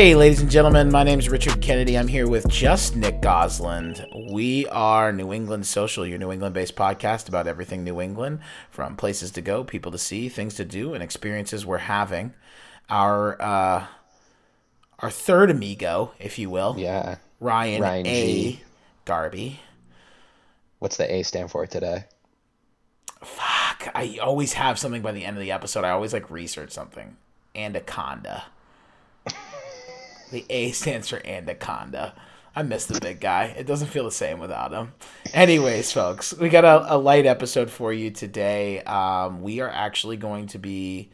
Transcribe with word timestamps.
Hey, 0.00 0.14
ladies 0.14 0.40
and 0.40 0.50
gentlemen, 0.50 0.90
my 0.90 1.04
name 1.04 1.18
is 1.18 1.28
Richard 1.28 1.60
Kennedy. 1.60 1.98
I'm 1.98 2.08
here 2.08 2.26
with 2.26 2.48
just 2.48 2.96
Nick 2.96 3.20
Gosland. 3.20 4.02
We 4.32 4.66
are 4.68 5.12
New 5.12 5.30
England 5.30 5.66
Social, 5.66 6.06
your 6.06 6.16
New 6.16 6.32
England 6.32 6.54
based 6.54 6.74
podcast 6.74 7.28
about 7.28 7.46
everything 7.46 7.84
New 7.84 8.00
England, 8.00 8.40
from 8.70 8.96
places 8.96 9.30
to 9.32 9.42
go, 9.42 9.62
people 9.62 9.92
to 9.92 9.98
see, 9.98 10.30
things 10.30 10.54
to 10.54 10.64
do, 10.64 10.94
and 10.94 11.02
experiences 11.02 11.66
we're 11.66 11.76
having. 11.76 12.32
Our 12.88 13.42
uh, 13.42 13.86
our 15.00 15.10
third 15.10 15.50
amigo, 15.50 16.14
if 16.18 16.38
you 16.38 16.48
will, 16.48 16.76
Yeah. 16.78 17.16
Ryan, 17.38 17.82
Ryan 17.82 18.06
A. 18.06 18.24
G. 18.24 18.60
Garby. 19.04 19.60
What's 20.78 20.96
the 20.96 21.14
A 21.14 21.22
stand 21.24 21.50
for 21.50 21.66
today? 21.66 22.04
Fuck, 23.22 23.90
I 23.94 24.16
always 24.22 24.54
have 24.54 24.78
something 24.78 25.02
by 25.02 25.12
the 25.12 25.26
end 25.26 25.36
of 25.36 25.42
the 25.42 25.52
episode. 25.52 25.84
I 25.84 25.90
always 25.90 26.14
like 26.14 26.30
research 26.30 26.70
something. 26.70 27.18
Anaconda. 27.54 28.44
The 30.30 30.44
A 30.50 30.70
stands 30.72 31.08
for 31.08 31.24
Anaconda. 31.26 32.14
I 32.54 32.62
miss 32.62 32.86
the 32.86 33.00
big 33.00 33.20
guy. 33.20 33.54
It 33.56 33.66
doesn't 33.66 33.88
feel 33.88 34.04
the 34.04 34.10
same 34.10 34.40
without 34.40 34.72
him. 34.72 34.92
Anyways, 35.32 35.92
folks, 35.92 36.34
we 36.36 36.48
got 36.48 36.64
a, 36.64 36.94
a 36.94 36.98
light 36.98 37.26
episode 37.26 37.70
for 37.70 37.92
you 37.92 38.10
today. 38.10 38.80
Um, 38.82 39.42
we 39.42 39.60
are 39.60 39.68
actually 39.68 40.16
going 40.16 40.48
to 40.48 40.58
be 40.58 41.10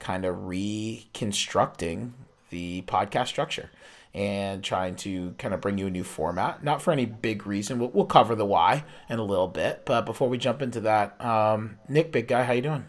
kind 0.00 0.24
of 0.24 0.46
reconstructing 0.46 2.14
the 2.50 2.82
podcast 2.82 3.28
structure 3.28 3.70
and 4.12 4.64
trying 4.64 4.96
to 4.96 5.34
kind 5.38 5.54
of 5.54 5.60
bring 5.60 5.78
you 5.78 5.86
a 5.86 5.90
new 5.90 6.02
format. 6.02 6.64
Not 6.64 6.82
for 6.82 6.90
any 6.90 7.06
big 7.06 7.46
reason. 7.46 7.78
We'll, 7.78 7.90
we'll 7.90 8.06
cover 8.06 8.34
the 8.34 8.44
why 8.44 8.84
in 9.08 9.20
a 9.20 9.24
little 9.24 9.46
bit. 9.46 9.82
But 9.86 10.04
before 10.04 10.28
we 10.28 10.38
jump 10.38 10.60
into 10.62 10.80
that, 10.80 11.24
um, 11.24 11.78
Nick, 11.88 12.10
big 12.10 12.26
guy, 12.26 12.42
how 12.42 12.52
you 12.52 12.62
doing? 12.62 12.86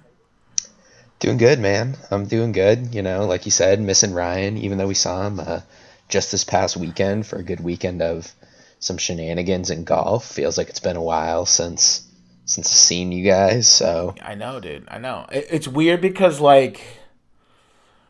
Doing 1.21 1.37
good, 1.37 1.59
man. 1.59 1.97
I'm 2.09 2.25
doing 2.25 2.51
good. 2.51 2.95
You 2.95 3.03
know, 3.03 3.27
like 3.27 3.45
you 3.45 3.51
said, 3.51 3.79
missing 3.79 4.11
Ryan, 4.11 4.57
even 4.57 4.79
though 4.79 4.87
we 4.87 4.95
saw 4.95 5.27
him 5.27 5.39
uh, 5.39 5.61
just 6.09 6.31
this 6.31 6.43
past 6.43 6.75
weekend 6.75 7.27
for 7.27 7.37
a 7.37 7.43
good 7.43 7.59
weekend 7.59 8.01
of 8.01 8.33
some 8.79 8.97
shenanigans 8.97 9.69
in 9.69 9.83
golf. 9.83 10.25
Feels 10.25 10.57
like 10.57 10.69
it's 10.69 10.79
been 10.79 10.95
a 10.95 11.01
while 11.01 11.45
since 11.45 12.07
since 12.45 12.67
I've 12.67 12.75
seen 12.75 13.11
you 13.11 13.23
guys. 13.23 13.67
So 13.67 14.15
I 14.19 14.33
know, 14.33 14.59
dude. 14.59 14.87
I 14.87 14.97
know. 14.97 15.27
It's 15.31 15.67
weird 15.67 16.01
because 16.01 16.39
like 16.39 16.81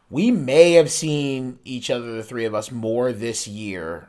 we 0.09 0.31
may 0.31 0.73
have 0.73 0.89
seen 0.89 1.59
each 1.65 1.89
other, 1.89 2.13
the 2.13 2.23
three 2.23 2.45
of 2.45 2.55
us, 2.55 2.71
more 2.71 3.11
this 3.11 3.45
year. 3.45 4.07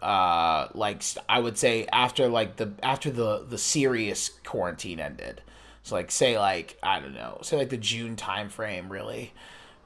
Uh, 0.00 0.68
like 0.74 1.02
I 1.28 1.40
would 1.40 1.58
say 1.58 1.88
after 1.92 2.28
like 2.28 2.54
the 2.54 2.70
after 2.84 3.10
the 3.10 3.44
the 3.48 3.58
serious 3.58 4.30
quarantine 4.44 5.00
ended. 5.00 5.42
So 5.82 5.94
like 5.94 6.10
say 6.10 6.38
like 6.38 6.76
I 6.82 7.00
don't 7.00 7.14
know, 7.14 7.38
say 7.42 7.56
like 7.56 7.70
the 7.70 7.76
June 7.76 8.16
time 8.16 8.48
frame. 8.48 8.90
Really, 8.90 9.32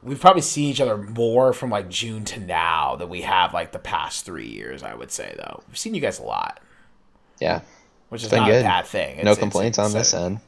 we've 0.02 0.20
probably 0.20 0.42
seen 0.42 0.68
each 0.70 0.80
other 0.80 0.96
more 0.96 1.52
from 1.52 1.70
like 1.70 1.88
June 1.88 2.24
to 2.26 2.40
now 2.40 2.96
than 2.96 3.08
we 3.08 3.22
have 3.22 3.54
like 3.54 3.72
the 3.72 3.78
past 3.78 4.24
three 4.24 4.48
years. 4.48 4.82
I 4.82 4.94
would 4.94 5.10
say 5.12 5.34
though, 5.36 5.62
we've 5.68 5.78
seen 5.78 5.94
you 5.94 6.00
guys 6.00 6.18
a 6.18 6.24
lot, 6.24 6.60
yeah, 7.40 7.60
which 8.08 8.24
is 8.24 8.32
not 8.32 8.48
a 8.48 8.52
good. 8.52 8.62
bad 8.64 8.86
thing. 8.86 9.16
no 9.16 9.20
It's- 9.20 9.36
it's- 9.36 9.38
complaints 9.38 9.78
on 9.78 9.86
it's 9.86 9.94
this 9.94 10.14
end. 10.14 10.40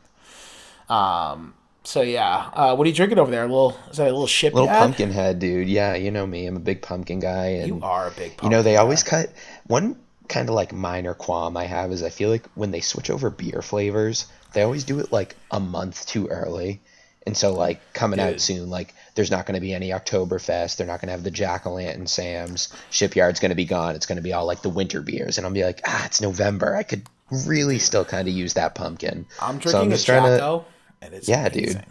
Um. 0.88 1.54
So 1.86 2.00
yeah, 2.00 2.50
uh, 2.54 2.74
what 2.74 2.86
are 2.86 2.88
you 2.88 2.94
drinking 2.96 3.18
over 3.18 3.30
there? 3.30 3.42
A 3.44 3.46
little 3.46 3.76
is 3.90 3.98
that 3.98 4.04
a 4.04 4.10
little 4.10 4.26
ship? 4.26 4.54
Little 4.54 4.68
pumpkin 4.68 5.10
head, 5.10 5.38
dude. 5.38 5.68
Yeah, 5.68 5.94
you 5.94 6.10
know 6.10 6.26
me. 6.26 6.46
I'm 6.46 6.56
a 6.56 6.60
big 6.60 6.80
pumpkin 6.80 7.20
guy, 7.20 7.46
and 7.48 7.68
You 7.68 7.80
are 7.82 8.08
a 8.08 8.10
big. 8.10 8.32
You 8.42 8.48
know, 8.48 8.62
they 8.62 8.72
guy. 8.74 8.80
always 8.80 9.02
cut 9.02 9.30
one 9.66 9.96
kind 10.26 10.48
of 10.48 10.54
like 10.54 10.72
minor 10.72 11.12
qualm 11.12 11.56
I 11.58 11.64
have 11.64 11.92
is 11.92 12.02
I 12.02 12.08
feel 12.08 12.30
like 12.30 12.46
when 12.54 12.70
they 12.70 12.80
switch 12.80 13.10
over 13.10 13.28
beer 13.28 13.60
flavors, 13.60 14.26
they 14.54 14.62
always 14.62 14.84
do 14.84 15.00
it 15.00 15.12
like 15.12 15.36
a 15.50 15.60
month 15.60 16.06
too 16.06 16.28
early. 16.28 16.80
And 17.26 17.36
so 17.36 17.54
like 17.54 17.80
coming 17.94 18.18
Dude. 18.18 18.34
out 18.34 18.40
soon, 18.40 18.70
like 18.70 18.94
there's 19.14 19.30
not 19.30 19.46
going 19.46 19.54
to 19.54 19.60
be 19.60 19.72
any 19.72 19.90
Oktoberfest. 19.90 20.76
They're 20.76 20.86
not 20.86 21.00
going 21.00 21.08
to 21.08 21.12
have 21.12 21.22
the 21.22 21.30
Jack 21.30 21.66
O' 21.66 21.74
Lantern 21.74 22.06
Sam's. 22.06 22.72
Shipyard's 22.90 23.40
going 23.40 23.50
to 23.50 23.56
be 23.56 23.64
gone. 23.64 23.94
It's 23.94 24.06
going 24.06 24.16
to 24.16 24.22
be 24.22 24.32
all 24.32 24.46
like 24.46 24.62
the 24.62 24.68
winter 24.68 25.00
beers. 25.00 25.38
And 25.38 25.46
I'll 25.46 25.52
be 25.52 25.64
like, 25.64 25.80
ah, 25.86 26.06
it's 26.06 26.20
November. 26.20 26.76
I 26.76 26.82
could 26.82 27.02
really 27.46 27.78
still 27.78 28.04
kind 28.04 28.28
of 28.28 28.34
use 28.34 28.54
that 28.54 28.74
pumpkin. 28.74 29.26
I'm 29.40 29.56
so 29.56 29.70
drinking 29.70 29.80
I'm 29.80 29.88
a 29.88 29.94
just 29.94 30.06
trying 30.06 30.22
to, 30.22 30.36
Jacko, 30.36 30.64
and 31.00 31.14
it's 31.14 31.28
Yeah, 31.28 31.48
dude. 31.48 31.82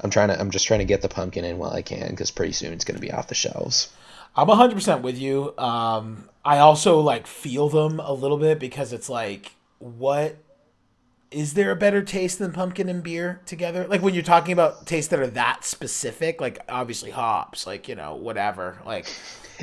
I'm 0.00 0.10
trying 0.10 0.28
to, 0.28 0.38
I'm 0.38 0.50
just 0.50 0.66
trying 0.66 0.80
to 0.80 0.84
get 0.84 1.00
the 1.00 1.08
pumpkin 1.08 1.44
in 1.44 1.56
while 1.56 1.72
I 1.72 1.82
can 1.82 2.10
because 2.10 2.30
pretty 2.30 2.52
soon 2.52 2.74
it's 2.74 2.84
going 2.84 2.96
to 2.96 3.00
be 3.00 3.10
off 3.12 3.28
the 3.28 3.34
shelves. 3.34 3.90
I'm 4.36 4.48
100 4.48 4.74
percent 4.74 5.02
with 5.02 5.16
you. 5.16 5.56
Um, 5.56 6.28
I 6.44 6.58
also 6.58 7.00
like 7.00 7.26
feel 7.26 7.68
them 7.68 8.00
a 8.00 8.12
little 8.12 8.36
bit 8.36 8.58
because 8.58 8.92
it's 8.92 9.08
like, 9.08 9.52
what 9.78 10.36
is 11.34 11.54
there 11.54 11.70
a 11.70 11.76
better 11.76 12.02
taste 12.02 12.38
than 12.38 12.52
pumpkin 12.52 12.88
and 12.88 13.02
beer 13.02 13.40
together? 13.46 13.86
Like 13.86 14.02
when 14.02 14.14
you're 14.14 14.22
talking 14.22 14.52
about 14.52 14.86
tastes 14.86 15.08
that 15.10 15.18
are 15.18 15.26
that 15.28 15.64
specific, 15.64 16.40
like 16.40 16.60
obviously 16.68 17.10
hops, 17.10 17.66
like 17.66 17.88
you 17.88 17.94
know 17.96 18.14
whatever, 18.14 18.78
like, 18.86 19.06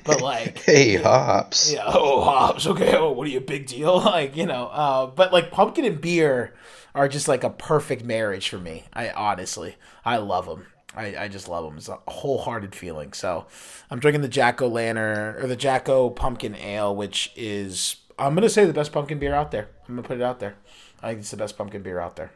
but 0.05 0.21
like 0.21 0.59
Hey, 0.65 0.97
hops. 0.97 1.71
Yeah. 1.73 1.83
Oh, 1.87 2.21
hops. 2.21 2.67
Okay. 2.67 2.95
Oh, 2.95 3.11
what 3.11 3.27
are 3.27 3.31
you, 3.31 3.37
a 3.39 3.41
big 3.41 3.67
deal? 3.67 3.99
Like, 4.11 4.35
you 4.35 4.45
know, 4.45 4.67
uh, 4.67 5.07
but 5.07 5.31
like 5.31 5.51
pumpkin 5.51 5.85
and 5.85 6.01
beer 6.01 6.53
are 6.93 7.07
just 7.07 7.27
like 7.27 7.43
a 7.43 7.49
perfect 7.49 8.03
marriage 8.03 8.49
for 8.49 8.57
me. 8.57 8.83
I 8.93 9.09
honestly, 9.11 9.75
I 10.03 10.17
love 10.17 10.45
them. 10.45 10.65
I, 10.93 11.15
I 11.15 11.27
just 11.29 11.47
love 11.47 11.63
them. 11.63 11.77
It's 11.77 11.87
a 11.87 11.99
wholehearted 12.07 12.75
feeling. 12.75 13.13
So 13.13 13.45
I'm 13.89 13.99
drinking 13.99 14.23
the 14.23 14.27
Jack 14.27 14.61
O' 14.61 14.67
Lantern 14.67 15.41
or 15.41 15.47
the 15.47 15.55
Jack 15.55 15.87
O' 15.87 16.09
Pumpkin 16.09 16.55
Ale, 16.55 16.93
which 16.93 17.31
is, 17.37 17.95
I'm 18.19 18.33
going 18.33 18.43
to 18.43 18.49
say 18.49 18.65
the 18.65 18.73
best 18.73 18.91
pumpkin 18.91 19.17
beer 19.19 19.33
out 19.33 19.51
there. 19.51 19.69
I'm 19.87 19.95
going 19.95 20.03
to 20.03 20.07
put 20.07 20.17
it 20.17 20.23
out 20.23 20.39
there. 20.41 20.55
I 21.01 21.09
think 21.09 21.19
it's 21.19 21.31
the 21.31 21.37
best 21.37 21.57
pumpkin 21.57 21.81
beer 21.81 21.99
out 21.99 22.15
there. 22.15 22.31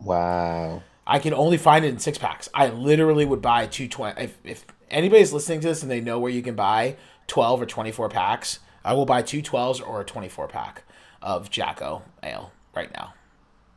Wow. 0.00 0.82
I 1.06 1.18
can 1.18 1.34
only 1.34 1.56
find 1.56 1.84
it 1.84 1.88
in 1.88 1.98
six 1.98 2.18
packs. 2.18 2.48
I 2.54 2.68
literally 2.68 3.24
would 3.24 3.42
buy 3.42 3.66
two 3.66 3.88
twenty. 3.88 4.22
If 4.22 4.38
if 4.44 4.64
anybody's 4.90 5.32
listening 5.32 5.60
to 5.60 5.68
this 5.68 5.82
and 5.82 5.90
they 5.90 6.00
know 6.00 6.18
where 6.18 6.30
you 6.30 6.42
can 6.42 6.54
buy 6.54 6.96
twelve 7.26 7.60
or 7.60 7.66
twenty 7.66 7.90
four 7.92 8.08
packs, 8.08 8.60
I 8.84 8.94
will 8.94 9.06
buy 9.06 9.22
two 9.22 9.42
12s 9.42 9.86
or 9.86 10.00
a 10.00 10.04
twenty 10.04 10.28
four 10.28 10.46
pack 10.48 10.84
of 11.20 11.50
Jacko 11.50 12.02
Ale 12.22 12.52
right 12.74 12.92
now. 12.94 13.14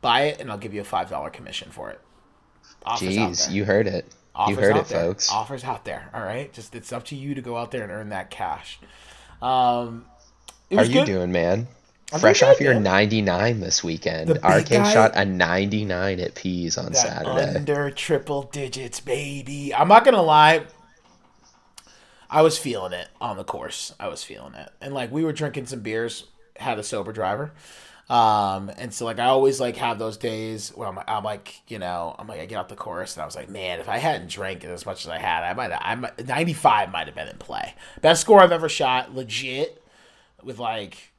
Buy 0.00 0.22
it 0.22 0.40
and 0.40 0.50
I'll 0.50 0.58
give 0.58 0.72
you 0.74 0.80
a 0.80 0.84
five 0.84 1.10
dollar 1.10 1.30
commission 1.30 1.70
for 1.70 1.90
it. 1.90 2.00
Offers 2.84 3.16
Jeez, 3.16 3.50
you 3.50 3.64
heard 3.64 3.86
it. 3.86 4.04
you 4.06 4.12
Offers 4.34 4.58
heard 4.58 4.72
out 4.76 4.80
it, 4.80 4.88
there. 4.88 5.00
folks. 5.02 5.30
Offers 5.30 5.64
out 5.64 5.84
there. 5.84 6.10
All 6.14 6.22
right, 6.22 6.52
just 6.52 6.74
it's 6.74 6.92
up 6.92 7.04
to 7.06 7.16
you 7.16 7.34
to 7.34 7.40
go 7.42 7.56
out 7.56 7.70
there 7.70 7.82
and 7.82 7.90
earn 7.92 8.10
that 8.10 8.30
cash. 8.30 8.78
Um, 9.42 10.04
it 10.70 10.76
How 10.76 10.82
was 10.82 10.88
you 10.88 10.94
good. 11.00 11.06
doing, 11.06 11.32
man? 11.32 11.66
I'm 12.14 12.20
Fresh 12.20 12.44
off 12.44 12.60
your 12.60 12.74
99 12.74 13.58
this 13.58 13.82
weekend. 13.82 14.28
The 14.28 14.34
RK 14.34 14.86
shot 14.86 15.16
a 15.16 15.24
99 15.24 16.20
at 16.20 16.36
Pease 16.36 16.78
on 16.78 16.94
Saturday. 16.94 17.56
under 17.56 17.90
triple 17.90 18.44
digits, 18.44 19.00
baby. 19.00 19.74
I'm 19.74 19.88
not 19.88 20.04
gonna 20.04 20.22
lie. 20.22 20.64
I 22.30 22.42
was 22.42 22.56
feeling 22.56 22.92
it 22.92 23.08
on 23.20 23.36
the 23.36 23.42
course. 23.42 23.92
I 23.98 24.06
was 24.06 24.22
feeling 24.22 24.54
it, 24.54 24.70
and 24.80 24.94
like 24.94 25.10
we 25.10 25.24
were 25.24 25.32
drinking 25.32 25.66
some 25.66 25.80
beers, 25.80 26.28
had 26.54 26.78
a 26.78 26.84
sober 26.84 27.12
driver, 27.12 27.52
um, 28.08 28.70
and 28.78 28.94
so 28.94 29.06
like 29.06 29.18
I 29.18 29.24
always 29.24 29.58
like 29.58 29.76
have 29.78 29.98
those 29.98 30.16
days 30.16 30.68
where 30.68 30.86
I'm, 30.86 31.00
I'm 31.08 31.24
like, 31.24 31.62
you 31.66 31.80
know, 31.80 32.14
I'm 32.16 32.28
like 32.28 32.38
I 32.38 32.46
get 32.46 32.58
off 32.58 32.68
the 32.68 32.76
course 32.76 33.16
and 33.16 33.22
I 33.22 33.26
was 33.26 33.34
like, 33.34 33.48
man, 33.48 33.80
if 33.80 33.88
I 33.88 33.98
hadn't 33.98 34.30
drank 34.30 34.62
as 34.62 34.86
much 34.86 35.04
as 35.04 35.10
I 35.10 35.18
had, 35.18 35.42
I 35.42 35.52
might, 35.54 35.72
I 35.72 35.96
might, 35.96 36.24
95 36.24 36.92
might 36.92 37.06
have 37.06 37.16
been 37.16 37.26
in 37.26 37.38
play. 37.38 37.74
Best 38.02 38.20
score 38.20 38.40
I've 38.40 38.52
ever 38.52 38.68
shot, 38.68 39.12
legit, 39.12 39.82
with 40.44 40.60
like 40.60 41.13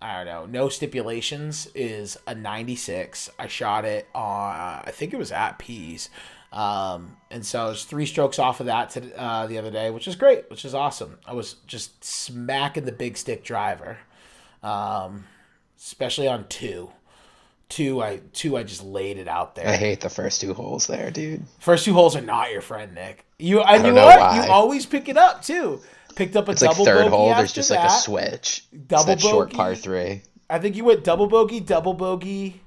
I 0.00 0.16
don't 0.16 0.26
know, 0.26 0.46
no 0.46 0.68
stipulations 0.68 1.68
is 1.74 2.16
a 2.26 2.34
96. 2.34 3.30
I 3.38 3.48
shot 3.48 3.84
it 3.84 4.06
on, 4.14 4.82
I 4.84 4.90
think 4.92 5.12
it 5.12 5.16
was 5.16 5.32
at 5.32 5.58
Pease. 5.58 6.08
Um, 6.52 7.16
and 7.30 7.44
so 7.44 7.66
I 7.66 7.68
was 7.68 7.84
three 7.84 8.06
strokes 8.06 8.38
off 8.38 8.60
of 8.60 8.66
that 8.66 8.90
to, 8.90 9.20
uh, 9.20 9.46
the 9.46 9.58
other 9.58 9.70
day, 9.70 9.90
which 9.90 10.08
is 10.08 10.16
great, 10.16 10.48
which 10.50 10.64
is 10.64 10.74
awesome. 10.74 11.18
I 11.26 11.34
was 11.34 11.54
just 11.66 12.02
smacking 12.04 12.84
the 12.84 12.92
big 12.92 13.16
stick 13.16 13.44
driver, 13.44 13.98
um, 14.62 15.24
especially 15.78 16.28
on 16.28 16.46
two. 16.48 16.90
Two, 17.68 18.00
I 18.02 18.20
two, 18.32 18.56
I 18.56 18.62
just 18.62 18.82
laid 18.82 19.18
it 19.18 19.28
out 19.28 19.54
there. 19.54 19.68
I 19.68 19.76
hate 19.76 20.00
the 20.00 20.08
first 20.08 20.40
two 20.40 20.54
holes 20.54 20.86
there, 20.86 21.10
dude. 21.10 21.42
First 21.58 21.84
two 21.84 21.92
holes 21.92 22.16
are 22.16 22.22
not 22.22 22.50
your 22.50 22.62
friend, 22.62 22.94
Nick. 22.94 23.26
You, 23.38 23.58
you 23.60 23.82
know 23.82 23.90
know 23.90 24.06
what? 24.06 24.18
why. 24.18 24.46
You 24.46 24.50
always 24.50 24.86
pick 24.86 25.06
it 25.10 25.18
up 25.18 25.42
too. 25.42 25.82
Picked 26.18 26.34
up 26.34 26.48
a 26.48 26.50
It's 26.50 26.62
like 26.62 26.74
third 26.76 26.84
bogey 27.04 27.08
hole, 27.10 27.28
there's 27.28 27.52
just 27.52 27.70
like 27.70 27.78
a 27.78 27.82
that. 27.82 27.88
switch. 27.88 28.64
It's 28.72 28.86
Double 28.88 29.04
that 29.04 29.20
short 29.20 29.52
par 29.52 29.76
three. 29.76 30.22
I 30.50 30.58
think 30.58 30.74
you 30.74 30.84
went 30.84 31.04
double 31.04 31.28
bogey, 31.28 31.60
double 31.60 31.94
bogey. 31.94 32.60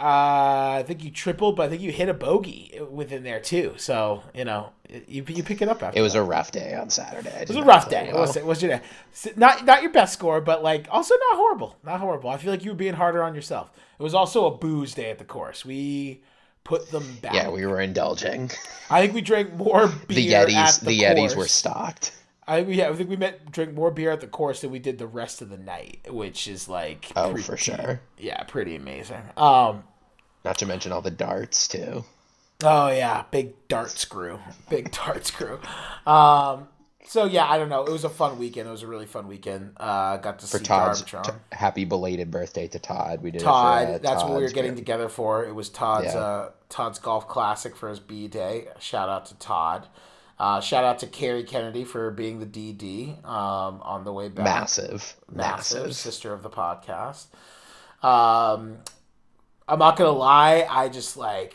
Uh, 0.00 0.78
I 0.80 0.84
think 0.86 1.04
you 1.04 1.12
tripled, 1.12 1.54
but 1.54 1.66
I 1.66 1.68
think 1.68 1.82
you 1.82 1.92
hit 1.92 2.08
a 2.08 2.14
bogey 2.14 2.80
within 2.90 3.22
there 3.22 3.38
too. 3.38 3.74
So 3.76 4.24
you 4.34 4.44
know, 4.44 4.70
you 4.88 5.24
you 5.28 5.44
pick 5.44 5.62
it 5.62 5.68
up 5.68 5.84
after. 5.84 5.96
It 5.96 6.02
was 6.02 6.14
that. 6.14 6.18
a 6.18 6.22
rough 6.24 6.50
day 6.50 6.74
on 6.74 6.90
Saturday. 6.90 7.42
it 7.42 7.46
was 7.48 7.56
a 7.56 7.62
rough 7.62 7.88
day. 7.88 8.08
It 8.08 8.14
was 8.14 8.36
it 8.36 8.44
was 8.44 8.60
your 8.60 8.72
day. 8.72 8.80
Not 9.36 9.64
not 9.64 9.82
your 9.82 9.92
best 9.92 10.12
score, 10.14 10.40
but 10.40 10.64
like 10.64 10.88
also 10.90 11.14
not 11.14 11.36
horrible. 11.36 11.76
Not 11.84 12.00
horrible. 12.00 12.30
I 12.30 12.38
feel 12.38 12.50
like 12.50 12.64
you 12.64 12.72
were 12.72 12.76
being 12.76 12.94
harder 12.94 13.22
on 13.22 13.36
yourself. 13.36 13.70
It 13.98 14.02
was 14.02 14.14
also 14.14 14.46
a 14.46 14.50
booze 14.56 14.94
day 14.94 15.10
at 15.10 15.18
the 15.18 15.24
course. 15.24 15.64
We 15.64 16.22
put 16.64 16.90
them 16.90 17.16
back. 17.22 17.34
Yeah, 17.34 17.50
we 17.50 17.66
were 17.66 17.80
indulging. 17.80 18.50
I 18.90 19.00
think 19.00 19.14
we 19.14 19.20
drank 19.20 19.54
more 19.54 19.86
The 20.08 20.14
beer 20.14 20.46
Yetis, 20.46 20.54
at 20.54 20.80
the, 20.80 20.86
the, 20.86 21.00
Yetis 21.02 21.36
were 21.36 21.46
stocked. 21.48 22.12
I 22.46 22.58
yeah, 22.60 22.88
I 22.88 22.94
think 22.94 23.08
we 23.10 23.16
met 23.16 23.50
drink 23.52 23.74
more 23.74 23.90
beer 23.90 24.10
at 24.10 24.20
the 24.20 24.26
course 24.26 24.60
than 24.62 24.70
we 24.70 24.78
did 24.80 24.98
the 24.98 25.06
rest 25.06 25.40
of 25.42 25.50
the 25.50 25.58
night, 25.58 26.00
which 26.10 26.48
is 26.48 26.68
like 26.68 27.10
Oh, 27.16 27.30
pretty- 27.30 27.42
for 27.42 27.56
sure. 27.56 28.00
Yeah, 28.18 28.42
pretty 28.44 28.74
amazing. 28.74 29.22
Um, 29.36 29.84
Not 30.44 30.58
to 30.58 30.66
mention 30.66 30.90
all 30.92 31.02
the 31.02 31.10
darts 31.12 31.68
too. 31.68 32.04
Oh 32.62 32.88
yeah, 32.90 33.24
big 33.30 33.54
dart 33.68 33.90
screw, 33.90 34.38
big 34.68 34.90
dart 35.04 35.26
screw. 35.26 35.60
Um, 36.06 36.68
so 37.10 37.24
yeah, 37.24 37.44
I 37.50 37.58
don't 37.58 37.68
know. 37.68 37.82
It 37.84 37.90
was 37.90 38.04
a 38.04 38.08
fun 38.08 38.38
weekend. 38.38 38.68
It 38.68 38.70
was 38.70 38.84
a 38.84 38.86
really 38.86 39.04
fun 39.04 39.26
weekend. 39.26 39.72
Uh, 39.76 40.16
got 40.18 40.38
to 40.38 40.46
For 40.46 40.58
see 40.58 40.64
Todd's 40.64 41.02
t- 41.02 41.18
happy 41.50 41.84
belated 41.84 42.30
birthday 42.30 42.68
to 42.68 42.78
Todd. 42.78 43.20
We 43.20 43.32
did 43.32 43.40
Todd. 43.40 43.88
for, 43.88 43.94
uh, 43.94 43.98
that's 43.98 44.22
what 44.22 44.36
we 44.36 44.42
were 44.44 44.48
getting 44.50 44.76
together 44.76 45.08
for. 45.08 45.44
It 45.44 45.52
was 45.52 45.68
Todd's 45.70 46.14
Yeah. 46.14 46.20
uh, 46.20 46.50
Todd's 46.68 47.00
golf 47.00 47.26
classic 47.26 47.74
for 47.74 47.88
his 47.88 47.98
B 47.98 48.28
day. 48.28 48.68
Shout 48.78 49.08
out 49.08 49.26
to 49.26 49.34
Todd. 49.40 49.88
Uh, 50.38 50.60
shout 50.60 50.84
out 50.84 51.00
to 51.00 51.08
Carrie 51.08 51.42
Kennedy 51.42 51.84
for 51.84 52.12
being 52.12 52.38
the 52.38 52.46
DD 52.46 53.24
um, 53.26 53.80
on 53.82 54.04
the 54.04 54.12
way 54.12 54.28
back. 54.28 54.44
Massive, 54.44 55.16
massive, 55.28 55.78
massive. 55.82 55.96
sister 55.96 56.32
of 56.32 56.44
the 56.44 56.48
podcast. 56.50 57.26
Um, 58.02 58.78
I'm 59.66 59.80
not 59.80 59.96
gonna 59.96 60.10
lie, 60.10 60.64
I 60.70 60.88
just 60.88 61.16
like 61.16 61.54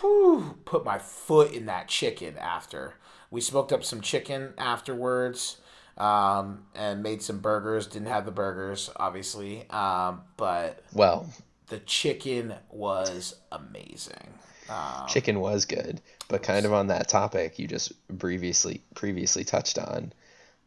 whew, 0.00 0.56
put 0.64 0.82
my 0.82 0.98
foot 0.98 1.52
in 1.52 1.66
that 1.66 1.88
chicken 1.88 2.38
after 2.38 2.94
we 3.34 3.40
smoked 3.40 3.72
up 3.72 3.82
some 3.84 4.00
chicken 4.00 4.54
afterwards. 4.56 5.58
Um, 5.96 6.64
and 6.74 7.04
made 7.04 7.22
some 7.22 7.38
burgers. 7.38 7.86
Didn't 7.86 8.08
have 8.08 8.24
the 8.24 8.32
burgers, 8.32 8.90
obviously, 8.96 9.70
um, 9.70 10.22
but 10.36 10.82
Well, 10.92 11.28
the 11.68 11.78
chicken 11.78 12.52
was 12.68 13.36
amazing. 13.52 14.34
Um, 14.68 15.06
chicken 15.06 15.38
was 15.38 15.66
good, 15.66 16.00
but 16.26 16.42
kind 16.42 16.66
of 16.66 16.72
on 16.72 16.88
that 16.88 17.08
topic 17.08 17.60
you 17.60 17.68
just 17.68 17.92
previously 18.18 18.82
previously 18.96 19.44
touched 19.44 19.78
on. 19.78 20.12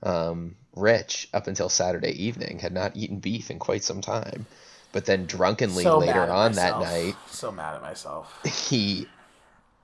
Um, 0.01 0.55
Rich, 0.73 1.27
up 1.33 1.47
until 1.47 1.67
Saturday 1.67 2.11
evening, 2.11 2.59
had 2.59 2.71
not 2.71 2.95
eaten 2.95 3.19
beef 3.19 3.51
in 3.51 3.59
quite 3.59 3.83
some 3.83 3.99
time, 3.99 4.45
but 4.93 5.03
then 5.03 5.25
drunkenly 5.25 5.83
so 5.83 5.97
later 5.97 6.21
on 6.21 6.53
that 6.53 6.79
night, 6.79 7.15
so 7.29 7.51
mad 7.51 7.75
at 7.75 7.81
myself. 7.81 8.39
he 8.69 9.07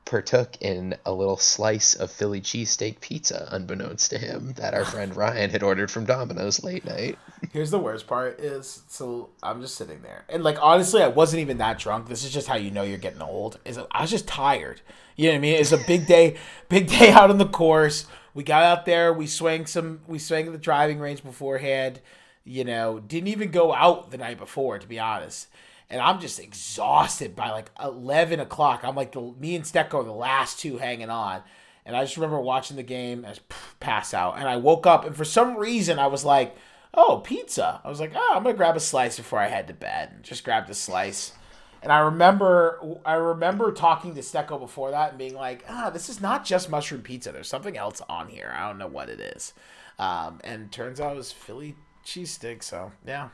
partook 0.06 0.58
in 0.62 0.96
a 1.06 1.14
little 1.14 1.38
slice 1.38 1.94
of 1.96 2.12
Philly 2.12 2.42
cheesesteak 2.42 3.00
pizza, 3.00 3.48
unbeknownst 3.52 4.10
to 4.12 4.18
him, 4.18 4.54
that 4.58 4.74
our 4.74 4.86
friend 4.86 5.16
Ryan 5.16 5.50
had 5.50 5.64
ordered 5.64 5.90
from 5.90 6.06
Domino's 6.06 6.64
late 6.64 6.86
night. 6.86 7.18
Here's 7.52 7.72
the 7.72 7.80
worst 7.80 8.08
part 8.08 8.40
is 8.40 8.84
so 8.88 9.30
I'm 9.42 9.62
just 9.62 9.76
sitting 9.76 10.02
there 10.02 10.26
and 10.30 10.44
like 10.44 10.58
honestly 10.62 11.02
I 11.02 11.08
wasn't 11.08 11.42
even 11.42 11.58
that 11.58 11.80
drunk. 11.80 12.08
This 12.08 12.24
is 12.24 12.32
just 12.32 12.48
how 12.48 12.56
you 12.56 12.72
know 12.72 12.84
you're 12.84 12.98
getting 12.98 13.22
old. 13.22 13.60
Is 13.66 13.78
I 13.92 14.02
was 14.02 14.12
just 14.12 14.28
tired. 14.28 14.82
You 15.16 15.26
know 15.26 15.32
what 15.34 15.38
I 15.38 15.42
mean? 15.42 15.56
It's 15.56 15.72
a 15.72 15.78
big 15.78 16.08
day, 16.08 16.38
big 16.70 16.88
day 16.88 17.12
out 17.12 17.30
on 17.30 17.38
the 17.38 17.46
course. 17.46 18.06
We 18.34 18.44
got 18.44 18.64
out 18.64 18.86
there, 18.86 19.14
we 19.14 19.28
swang 19.28 19.66
some 19.68 20.02
we 20.08 20.20
swang 20.20 20.52
the 20.52 20.58
driving 20.58 21.00
range 21.00 21.24
beforehand, 21.24 22.00
you 22.44 22.64
know, 22.64 23.00
didn't 23.00 23.30
even 23.30 23.52
go 23.52 23.74
out 23.74 24.12
the 24.12 24.18
night 24.18 24.38
before, 24.38 24.80
to 24.80 24.88
be 24.88 25.00
honest. 25.00 25.48
And 25.90 26.02
I'm 26.02 26.20
just 26.20 26.40
exhausted 26.40 27.36
by 27.36 27.52
like 27.52 27.72
eleven 27.82 28.40
o'clock. 28.40 28.82
I'm 28.84 28.96
like 28.96 29.12
the 29.12 29.22
me 29.40 29.56
and 29.56 29.66
Stecco 29.66 29.96
are 29.96 30.04
the 30.04 30.12
last 30.12 30.60
two 30.60 30.78
hanging 30.78 31.10
on. 31.10 31.44
And 31.86 31.96
I 31.96 32.04
just 32.04 32.16
remember 32.16 32.40
watching 32.40 32.78
the 32.78 32.84
game 32.84 33.24
pff, 33.24 33.80
pass 33.80 34.14
out. 34.14 34.38
And 34.38 34.48
I 34.48 34.56
woke 34.58 34.88
up 34.88 35.06
and 35.06 35.16
for 35.16 35.26
some 35.26 35.58
reason 35.58 36.00
I 36.00 36.08
was 36.08 36.24
like, 36.24 36.56
oh, 36.94 37.22
pizza. 37.24 37.82
I 37.84 37.90
was 37.90 38.00
like, 38.00 38.14
oh, 38.16 38.34
I'm 38.36 38.44
gonna 38.44 38.56
grab 38.56 38.76
a 38.76 38.80
slice 38.80 39.18
before 39.18 39.40
I 39.40 39.48
head 39.48 39.68
to 39.68 39.74
bed. 39.74 40.12
And 40.14 40.24
just 40.24 40.44
grabbed 40.44 40.70
a 40.70 40.74
slice. 40.74 41.34
And 41.82 41.92
I 41.92 42.00
remember 42.00 42.80
I 43.06 43.16
remember 43.16 43.72
talking 43.72 44.16
to 44.16 44.22
Stecco 44.22 44.60
before 44.60 44.92
that 44.92 45.10
and 45.10 45.18
being 45.18 45.36
like, 45.36 45.66
ah, 45.68 45.90
this 45.90 46.10
is 46.10 46.22
not 46.22 46.46
just 46.46 46.70
mushroom 46.70 47.02
pizza. 47.02 47.32
There's 47.32 47.50
something 47.50 47.78
else 47.78 48.02
on 48.08 48.30
here. 48.30 48.54
I 48.56 48.68
don't 48.68 48.78
know 48.78 48.88
what 48.88 49.10
it 49.10 49.20
is. 49.20 49.54
Um, 50.00 50.40
and 50.44 50.72
turns 50.72 51.00
out 51.00 51.14
it 51.14 51.18
was 51.18 51.32
Philly 51.32 51.76
cheese 52.04 52.38
cheesesteak. 52.38 52.64
So 52.64 52.94
yeah, 53.06 53.30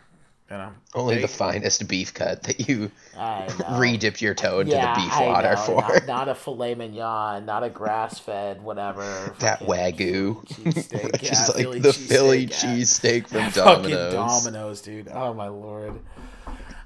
you 0.50 0.58
know, 0.58 0.72
Only 0.96 1.16
They- 1.16 1.22
the 1.22 1.28
finest 1.28 1.88
beef 1.88 2.14
cut 2.14 2.44
that 2.44 2.68
you 2.68 2.92
re-dipped 3.78 4.22
your 4.22 4.34
toe 4.34 4.62
into 4.62 4.72
yeah, 4.74 4.96
the 4.96 5.02
beef 5.02 5.20
water 5.20 5.56
for. 5.58 5.82
Not, 5.82 6.08
not 6.08 6.30
a 6.30 6.36
filet 6.36 6.74
mignon, 6.76 7.46
not 7.46 7.64
a 7.64 7.70
grass 7.70 8.18
fed, 8.20 8.62
whatever. 8.64 9.36
that 9.40 9.60
wagyu, 9.60 10.44
cheesesteak. 10.48 11.22
Yeah, 11.22 11.46
like 11.48 11.56
Philly 11.58 11.80
the 11.80 11.94
Philly 11.94 12.48
cheesesteak, 12.48 13.32
yeah. 13.32 13.50
from 13.50 13.64
Fucking 13.64 13.92
Domino's. 13.92 14.14
Domino's, 14.44 14.82
dude. 14.82 15.08
Oh 15.14 15.34
my 15.34 15.48
lord. 15.50 16.00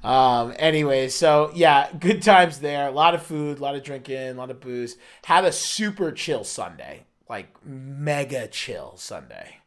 Um. 0.03 0.53
Anyway, 0.59 1.07
so 1.07 1.49
yeah, 1.55 1.87
good 1.97 2.21
times 2.21 2.59
there. 2.59 2.89
A 2.89 2.91
lot 2.91 3.15
of 3.15 3.23
food, 3.23 3.59
a 3.59 3.61
lot 3.61 3.75
of 3.75 3.83
drinking, 3.83 4.17
a 4.17 4.33
lot 4.33 4.51
of 4.51 4.59
booze. 4.59 4.97
Had 5.23 5.45
a 5.45 5.51
super 5.53 6.11
chill 6.11 6.43
Sunday, 6.43 7.05
like 7.29 7.47
mega 7.65 8.47
chill 8.47 8.95
Sunday. 8.97 9.59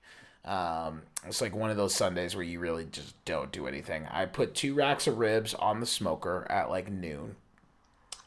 Um, 0.46 1.02
it's 1.26 1.40
like 1.40 1.54
one 1.54 1.70
of 1.70 1.76
those 1.76 1.94
Sundays 1.94 2.36
where 2.36 2.44
you 2.44 2.60
really 2.60 2.84
just 2.84 3.22
don't 3.24 3.50
do 3.50 3.66
anything. 3.66 4.06
I 4.10 4.26
put 4.26 4.54
two 4.54 4.74
racks 4.74 5.06
of 5.06 5.18
ribs 5.18 5.54
on 5.54 5.80
the 5.80 5.86
smoker 5.86 6.46
at 6.48 6.70
like 6.70 6.90
noon. 6.90 7.36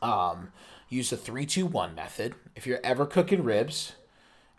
Um, 0.01 0.51
use 0.89 1.09
the 1.09 1.17
three 1.17 1.45
two 1.45 1.65
one 1.65 1.95
method. 1.95 2.35
If 2.55 2.67
you're 2.67 2.81
ever 2.83 3.05
cooking 3.05 3.43
ribs 3.43 3.93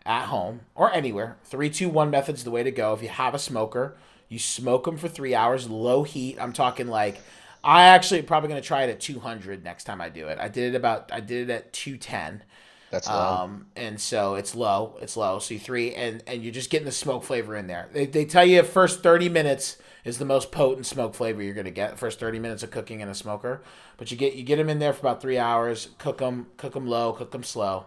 at 0.05 0.25
home 0.25 0.61
or 0.73 0.91
anywhere, 0.91 1.37
three 1.43 1.69
two 1.69 1.89
one 1.89 2.09
method's 2.09 2.43
the 2.43 2.51
way 2.51 2.63
to 2.63 2.71
go. 2.71 2.93
If 2.93 3.03
you 3.03 3.09
have 3.09 3.35
a 3.35 3.39
smoker, 3.39 3.95
you 4.27 4.39
smoke 4.39 4.85
them 4.85 4.97
for 4.97 5.07
three 5.07 5.35
hours, 5.35 5.69
low 5.69 6.03
heat. 6.03 6.37
I'm 6.39 6.53
talking 6.53 6.87
like 6.87 7.21
I 7.63 7.83
actually 7.83 8.23
probably 8.23 8.49
gonna 8.49 8.61
try 8.61 8.83
it 8.83 8.89
at 8.89 8.99
200 8.99 9.63
next 9.63 9.83
time 9.83 10.01
I 10.01 10.09
do 10.09 10.27
it. 10.27 10.39
I 10.39 10.47
did 10.47 10.73
it 10.73 10.77
about 10.77 11.11
I 11.13 11.19
did 11.19 11.49
it 11.49 11.53
at 11.53 11.73
210. 11.73 12.43
That's 12.91 13.07
low. 13.07 13.15
Um, 13.15 13.67
and 13.75 13.99
so 13.99 14.35
it's 14.35 14.53
low, 14.53 14.97
it's 15.01 15.15
low. 15.15 15.39
So 15.39 15.53
you 15.53 15.59
three, 15.59 15.95
and 15.95 16.21
and 16.27 16.43
you're 16.43 16.51
just 16.51 16.69
getting 16.69 16.85
the 16.85 16.91
smoke 16.91 17.23
flavor 17.23 17.55
in 17.55 17.67
there. 17.67 17.89
They, 17.93 18.05
they 18.05 18.25
tell 18.25 18.45
you 18.45 18.61
first 18.63 19.01
30 19.01 19.29
minutes 19.29 19.77
is 20.03 20.17
the 20.17 20.25
most 20.25 20.51
potent 20.51 20.85
smoke 20.85 21.15
flavor 21.15 21.41
you're 21.41 21.53
gonna 21.53 21.71
get. 21.71 21.97
First 21.97 22.19
30 22.19 22.39
minutes 22.39 22.63
of 22.63 22.71
cooking 22.71 22.99
in 22.99 23.07
a 23.07 23.15
smoker, 23.15 23.61
but 23.97 24.11
you 24.11 24.17
get 24.17 24.33
you 24.33 24.43
get 24.43 24.57
them 24.57 24.69
in 24.69 24.79
there 24.79 24.91
for 24.91 24.99
about 24.99 25.21
three 25.21 25.37
hours. 25.37 25.89
Cook 25.97 26.17
them, 26.17 26.47
cook 26.57 26.73
them 26.73 26.85
low, 26.85 27.13
cook 27.13 27.31
them 27.31 27.43
slow. 27.43 27.85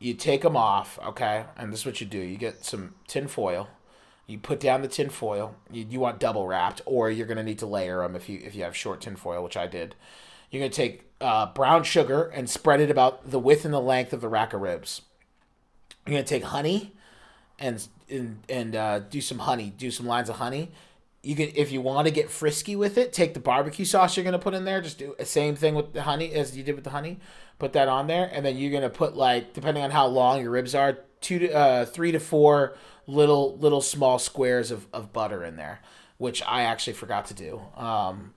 You 0.00 0.12
take 0.12 0.42
them 0.42 0.56
off, 0.56 0.98
okay, 1.06 1.44
and 1.56 1.72
this 1.72 1.80
is 1.80 1.86
what 1.86 2.00
you 2.00 2.06
do. 2.06 2.18
You 2.18 2.36
get 2.36 2.64
some 2.64 2.94
tin 3.06 3.28
foil. 3.28 3.68
You 4.26 4.38
put 4.38 4.58
down 4.58 4.82
the 4.82 4.88
tin 4.88 5.08
foil. 5.08 5.54
You, 5.70 5.86
you 5.88 6.00
want 6.00 6.18
double 6.18 6.48
wrapped, 6.48 6.82
or 6.84 7.10
you're 7.10 7.28
gonna 7.28 7.44
need 7.44 7.60
to 7.60 7.66
layer 7.66 8.02
them 8.02 8.16
if 8.16 8.28
you 8.28 8.40
if 8.42 8.56
you 8.56 8.64
have 8.64 8.76
short 8.76 9.00
tin 9.00 9.14
foil, 9.14 9.44
which 9.44 9.56
I 9.56 9.68
did. 9.68 9.94
You're 10.50 10.60
gonna 10.60 10.70
take 10.70 11.05
uh, 11.20 11.46
brown 11.52 11.84
sugar 11.84 12.24
and 12.34 12.48
spread 12.48 12.80
it 12.80 12.90
about 12.90 13.30
the 13.30 13.38
width 13.38 13.64
and 13.64 13.72
the 13.72 13.80
length 13.80 14.12
of 14.12 14.20
the 14.20 14.28
rack 14.28 14.52
of 14.52 14.60
ribs. 14.60 15.02
You're 16.06 16.14
gonna 16.14 16.24
take 16.24 16.44
honey 16.44 16.94
and 17.58 17.86
and 18.08 18.38
and 18.48 18.76
uh, 18.76 18.98
do 19.00 19.20
some 19.20 19.40
honey, 19.40 19.72
do 19.76 19.90
some 19.90 20.06
lines 20.06 20.28
of 20.28 20.36
honey. 20.36 20.70
You 21.22 21.34
can, 21.34 21.50
if 21.56 21.72
you 21.72 21.80
want 21.80 22.06
to 22.06 22.12
get 22.12 22.30
frisky 22.30 22.76
with 22.76 22.96
it, 22.96 23.12
take 23.12 23.34
the 23.34 23.40
barbecue 23.40 23.84
sauce 23.84 24.16
you're 24.16 24.24
gonna 24.24 24.38
put 24.38 24.54
in 24.54 24.64
there. 24.64 24.80
Just 24.80 24.98
do 24.98 25.14
the 25.18 25.24
same 25.24 25.56
thing 25.56 25.74
with 25.74 25.92
the 25.92 26.02
honey 26.02 26.32
as 26.32 26.56
you 26.56 26.62
did 26.62 26.74
with 26.74 26.84
the 26.84 26.90
honey. 26.90 27.18
Put 27.58 27.72
that 27.72 27.88
on 27.88 28.06
there, 28.06 28.30
and 28.32 28.44
then 28.44 28.56
you're 28.56 28.72
gonna 28.72 28.90
put 28.90 29.16
like, 29.16 29.52
depending 29.52 29.82
on 29.82 29.90
how 29.90 30.06
long 30.06 30.42
your 30.42 30.50
ribs 30.50 30.74
are, 30.74 30.98
two 31.20 31.38
to 31.40 31.52
uh, 31.52 31.84
three 31.86 32.12
to 32.12 32.20
four 32.20 32.76
little 33.06 33.56
little 33.58 33.80
small 33.80 34.18
squares 34.18 34.70
of, 34.70 34.86
of 34.92 35.12
butter 35.12 35.42
in 35.42 35.56
there, 35.56 35.80
which 36.18 36.42
I 36.46 36.62
actually 36.62 36.92
forgot 36.92 37.26
to 37.26 37.34
do. 37.34 37.62
Um, 37.74 38.34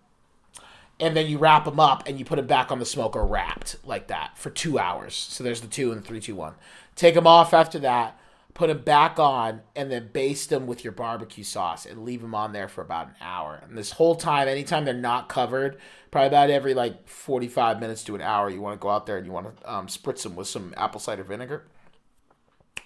and 1.00 1.16
then 1.16 1.28
you 1.28 1.38
wrap 1.38 1.66
them 1.66 1.80
up 1.80 2.08
and 2.08 2.20
you 2.20 2.26
put 2.26 2.36
them 2.36 2.48
back 2.48 2.72
on 2.72 2.80
the 2.80 2.86
smoker 2.86 3.26
wrapped 3.26 3.78
like 3.86 4.08
that 4.08 4.38
for 4.38 4.50
two 4.50 4.78
hours. 4.78 5.16
So 5.16 5.44
there's 5.44 5.62
the 5.62 5.68
two 5.68 5.92
and 5.92 6.02
the 6.02 6.06
three, 6.06 6.20
two, 6.20 6.36
one. 6.36 6.56
Take 6.96 7.16
them 7.16 7.26
off 7.28 7.54
after 7.54 7.80
that, 7.80 8.20
put 8.54 8.68
them 8.68 8.82
back 8.82 9.18
on, 9.18 9.62
and 9.76 9.90
then 9.90 10.10
baste 10.12 10.50
them 10.50 10.68
with 10.68 10.84
your 10.84 10.92
barbecue 10.92 11.46
sauce 11.46 11.86
and 11.86 12.04
leave 12.04 12.22
them 12.22 12.36
on 12.36 12.52
there 12.52 12.68
for 12.68 12.82
about 12.82 13.08
an 13.08 13.16
hour. 13.22 13.62
And 13.64 13.78
this 13.78 13.92
whole 13.92 14.16
time, 14.16 14.50
anytime 14.50 14.84
they're 14.84 14.94
not 14.94 15.30
covered, 15.30 15.78
probably 16.12 16.28
about 16.28 16.50
every 16.50 16.74
like 16.74 17.08
45 17.08 17.80
minutes 17.80 18.04
to 18.06 18.16
an 18.16 18.22
hour, 18.22 18.50
you 18.50 18.60
want 18.60 18.80
to 18.80 18.84
go 18.84 18.90
out 18.90 19.06
there 19.06 19.18
and 19.18 19.26
you 19.26 19.32
want 19.32 19.58
to 19.58 19.74
um, 19.74 19.88
spritz 19.88 20.24
them 20.24 20.36
with 20.36 20.48
some 20.48 20.74
apple 20.76 21.00
cider 21.00 21.24
vinegar. 21.24 21.64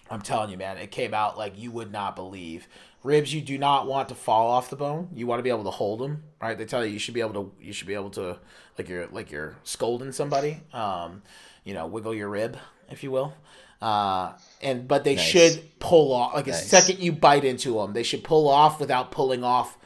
I'm 0.10 0.22
telling 0.22 0.52
you, 0.52 0.58
man, 0.58 0.78
it 0.78 0.92
came 0.92 1.14
out 1.14 1.38
like 1.38 1.58
you 1.58 1.72
would 1.72 1.92
not 1.92 2.16
believe. 2.16 2.68
Ribs 3.04 3.34
you 3.34 3.42
do 3.42 3.58
not 3.58 3.86
want 3.86 4.10
to 4.10 4.16
fall 4.16 4.50
off 4.50 4.70
the 4.70 4.76
bone. 4.78 5.10
You 5.14 5.28
want 5.28 5.40
to 5.40 5.44
be 5.44 5.50
able 5.50 5.66
to 5.66 5.72
hold 5.72 6.00
them, 6.00 6.24
right? 6.42 6.58
They 6.58 6.66
tell 6.66 6.86
you 6.86 6.94
you 6.94 7.00
should 7.00 7.14
be 7.14 7.20
able 7.22 7.34
to 7.34 7.52
you 7.62 7.74
should 7.74 7.88
be 7.88 7.94
able 7.96 8.12
to 8.12 8.38
like 8.78 8.88
you're 8.88 9.08
like 9.08 9.30
you're 9.32 9.56
scolding 9.64 10.12
somebody. 10.14 10.62
Um, 10.72 11.22
you 11.66 11.74
know, 11.74 11.86
wiggle 11.86 12.14
your 12.16 12.30
rib, 12.30 12.58
if 12.90 13.04
you 13.04 13.12
will. 13.12 13.34
Uh, 13.82 14.34
and 14.62 14.88
but 14.88 15.04
they 15.04 15.16
Nice. 15.16 15.26
should 15.26 15.80
pull 15.80 16.14
off 16.14 16.34
like 16.34 16.46
the 16.46 16.52
Nice. 16.52 16.68
second 16.68 17.00
you 17.00 17.12
bite 17.12 17.44
into 17.44 17.74
them, 17.74 17.92
they 17.92 18.04
should 18.04 18.24
pull 18.24 18.48
off 18.48 18.80
without 18.80 19.12
pulling 19.12 19.44
off 19.44 19.78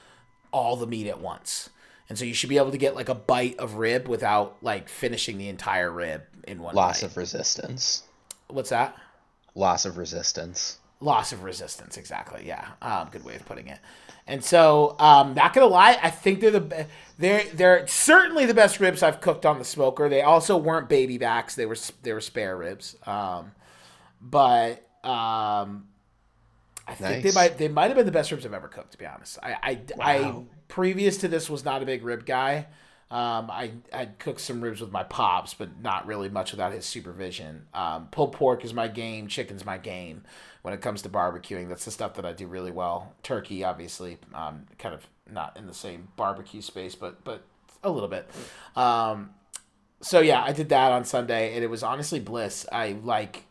all 0.51 0.75
the 0.75 0.85
meat 0.87 1.07
at 1.07 1.19
once. 1.19 1.69
And 2.09 2.17
so 2.17 2.23
you 2.23 2.35
should 2.35 2.49
be 2.49 2.57
able 2.57 2.71
to 2.71 2.77
get 2.77 2.95
like 2.95 3.09
a 3.09 3.15
bite 3.15 3.57
of 3.57 3.75
rib 3.75 4.07
without 4.07 4.57
like 4.61 4.87
finishing 4.89 5.39
the 5.39 5.49
entire 5.49 5.89
rib 5.91 6.21
in 6.47 6.61
one 6.61 6.75
Loss 6.75 7.01
bite. 7.01 7.07
of 7.07 7.17
resistance. 7.17 8.03
What's 8.47 8.69
that? 8.69 8.95
Loss 9.55 9.85
of 9.85 9.97
resistance. 9.97 10.77
Loss 10.99 11.31
of 11.31 11.43
resistance 11.43 11.97
exactly. 11.97 12.43
Yeah 12.45 12.65
um, 12.81 13.09
good 13.11 13.23
way 13.23 13.35
of 13.35 13.45
putting 13.45 13.67
it. 13.67 13.79
And 14.25 14.43
so 14.43 14.95
um, 14.99 15.35
not 15.35 15.53
gonna 15.53 15.67
lie 15.67 15.97
i 16.01 16.09
think 16.09 16.41
they're 16.41 16.51
the 16.51 16.61
be- 16.61 16.85
they're 17.17 17.43
they're 17.53 17.87
certainly 17.87 18.45
the 18.45 18.53
best 18.53 18.79
ribs 18.79 19.01
i've 19.01 19.21
cooked 19.21 19.45
on 19.45 19.57
the 19.59 19.65
smoker. 19.65 20.09
They 20.09 20.21
also 20.21 20.57
weren't 20.57 20.89
baby 20.89 21.17
backs. 21.17 21.55
They 21.55 21.65
were 21.65 21.77
they 22.03 22.13
were 22.13 22.21
spare 22.21 22.57
ribs. 22.57 22.95
Um, 23.05 23.51
but 24.21 24.87
um, 25.03 25.87
I 26.87 26.93
think 26.93 27.23
they 27.23 27.31
might 27.31 27.57
they 27.57 27.67
might 27.67 27.87
have 27.87 27.95
been 27.95 28.05
the 28.05 28.11
best 28.11 28.31
ribs 28.31 28.45
I've 28.45 28.53
ever 28.53 28.67
cooked. 28.67 28.91
To 28.91 28.97
be 28.97 29.05
honest, 29.05 29.37
I 29.43 29.55
I, 29.63 29.79
I 30.01 30.35
previous 30.67 31.17
to 31.17 31.27
this 31.27 31.49
was 31.49 31.63
not 31.63 31.81
a 31.83 31.85
big 31.85 32.03
rib 32.03 32.25
guy. 32.25 32.67
Um, 33.09 33.49
I 33.49 33.71
I 33.93 34.05
cooked 34.05 34.41
some 34.41 34.59
ribs 34.59 34.81
with 34.81 34.91
my 34.91 35.03
pops, 35.03 35.53
but 35.53 35.81
not 35.81 36.05
really 36.05 36.29
much 36.29 36.51
without 36.51 36.73
his 36.73 36.85
supervision. 36.85 37.67
Um, 37.73 38.07
pulled 38.11 38.33
pork 38.33 38.65
is 38.65 38.73
my 38.73 38.89
game. 38.89 39.27
Chicken's 39.27 39.65
my 39.65 39.77
game. 39.77 40.23
When 40.61 40.73
it 40.73 40.81
comes 40.81 41.01
to 41.03 41.09
barbecuing, 41.09 41.69
that's 41.69 41.85
the 41.85 41.91
stuff 41.91 42.15
that 42.15 42.25
I 42.25 42.33
do 42.33 42.47
really 42.47 42.71
well. 42.71 43.13
Turkey, 43.23 43.63
obviously, 43.63 44.17
um, 44.33 44.65
kind 44.77 44.93
of 44.93 45.07
not 45.31 45.55
in 45.55 45.67
the 45.67 45.73
same 45.73 46.09
barbecue 46.17 46.61
space, 46.61 46.95
but 46.95 47.23
but 47.23 47.43
a 47.83 47.89
little 47.89 48.09
bit. 48.09 48.29
Um, 48.75 49.29
so 50.01 50.19
yeah, 50.19 50.43
I 50.43 50.51
did 50.51 50.69
that 50.69 50.91
on 50.91 51.05
Sunday, 51.05 51.55
and 51.55 51.63
it 51.63 51.69
was 51.69 51.83
honestly 51.83 52.19
bliss. 52.19 52.65
I 52.71 52.97
like 53.03 53.45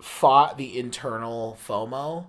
fought 0.00 0.56
the 0.56 0.78
internal 0.78 1.58
FOMO 1.66 2.26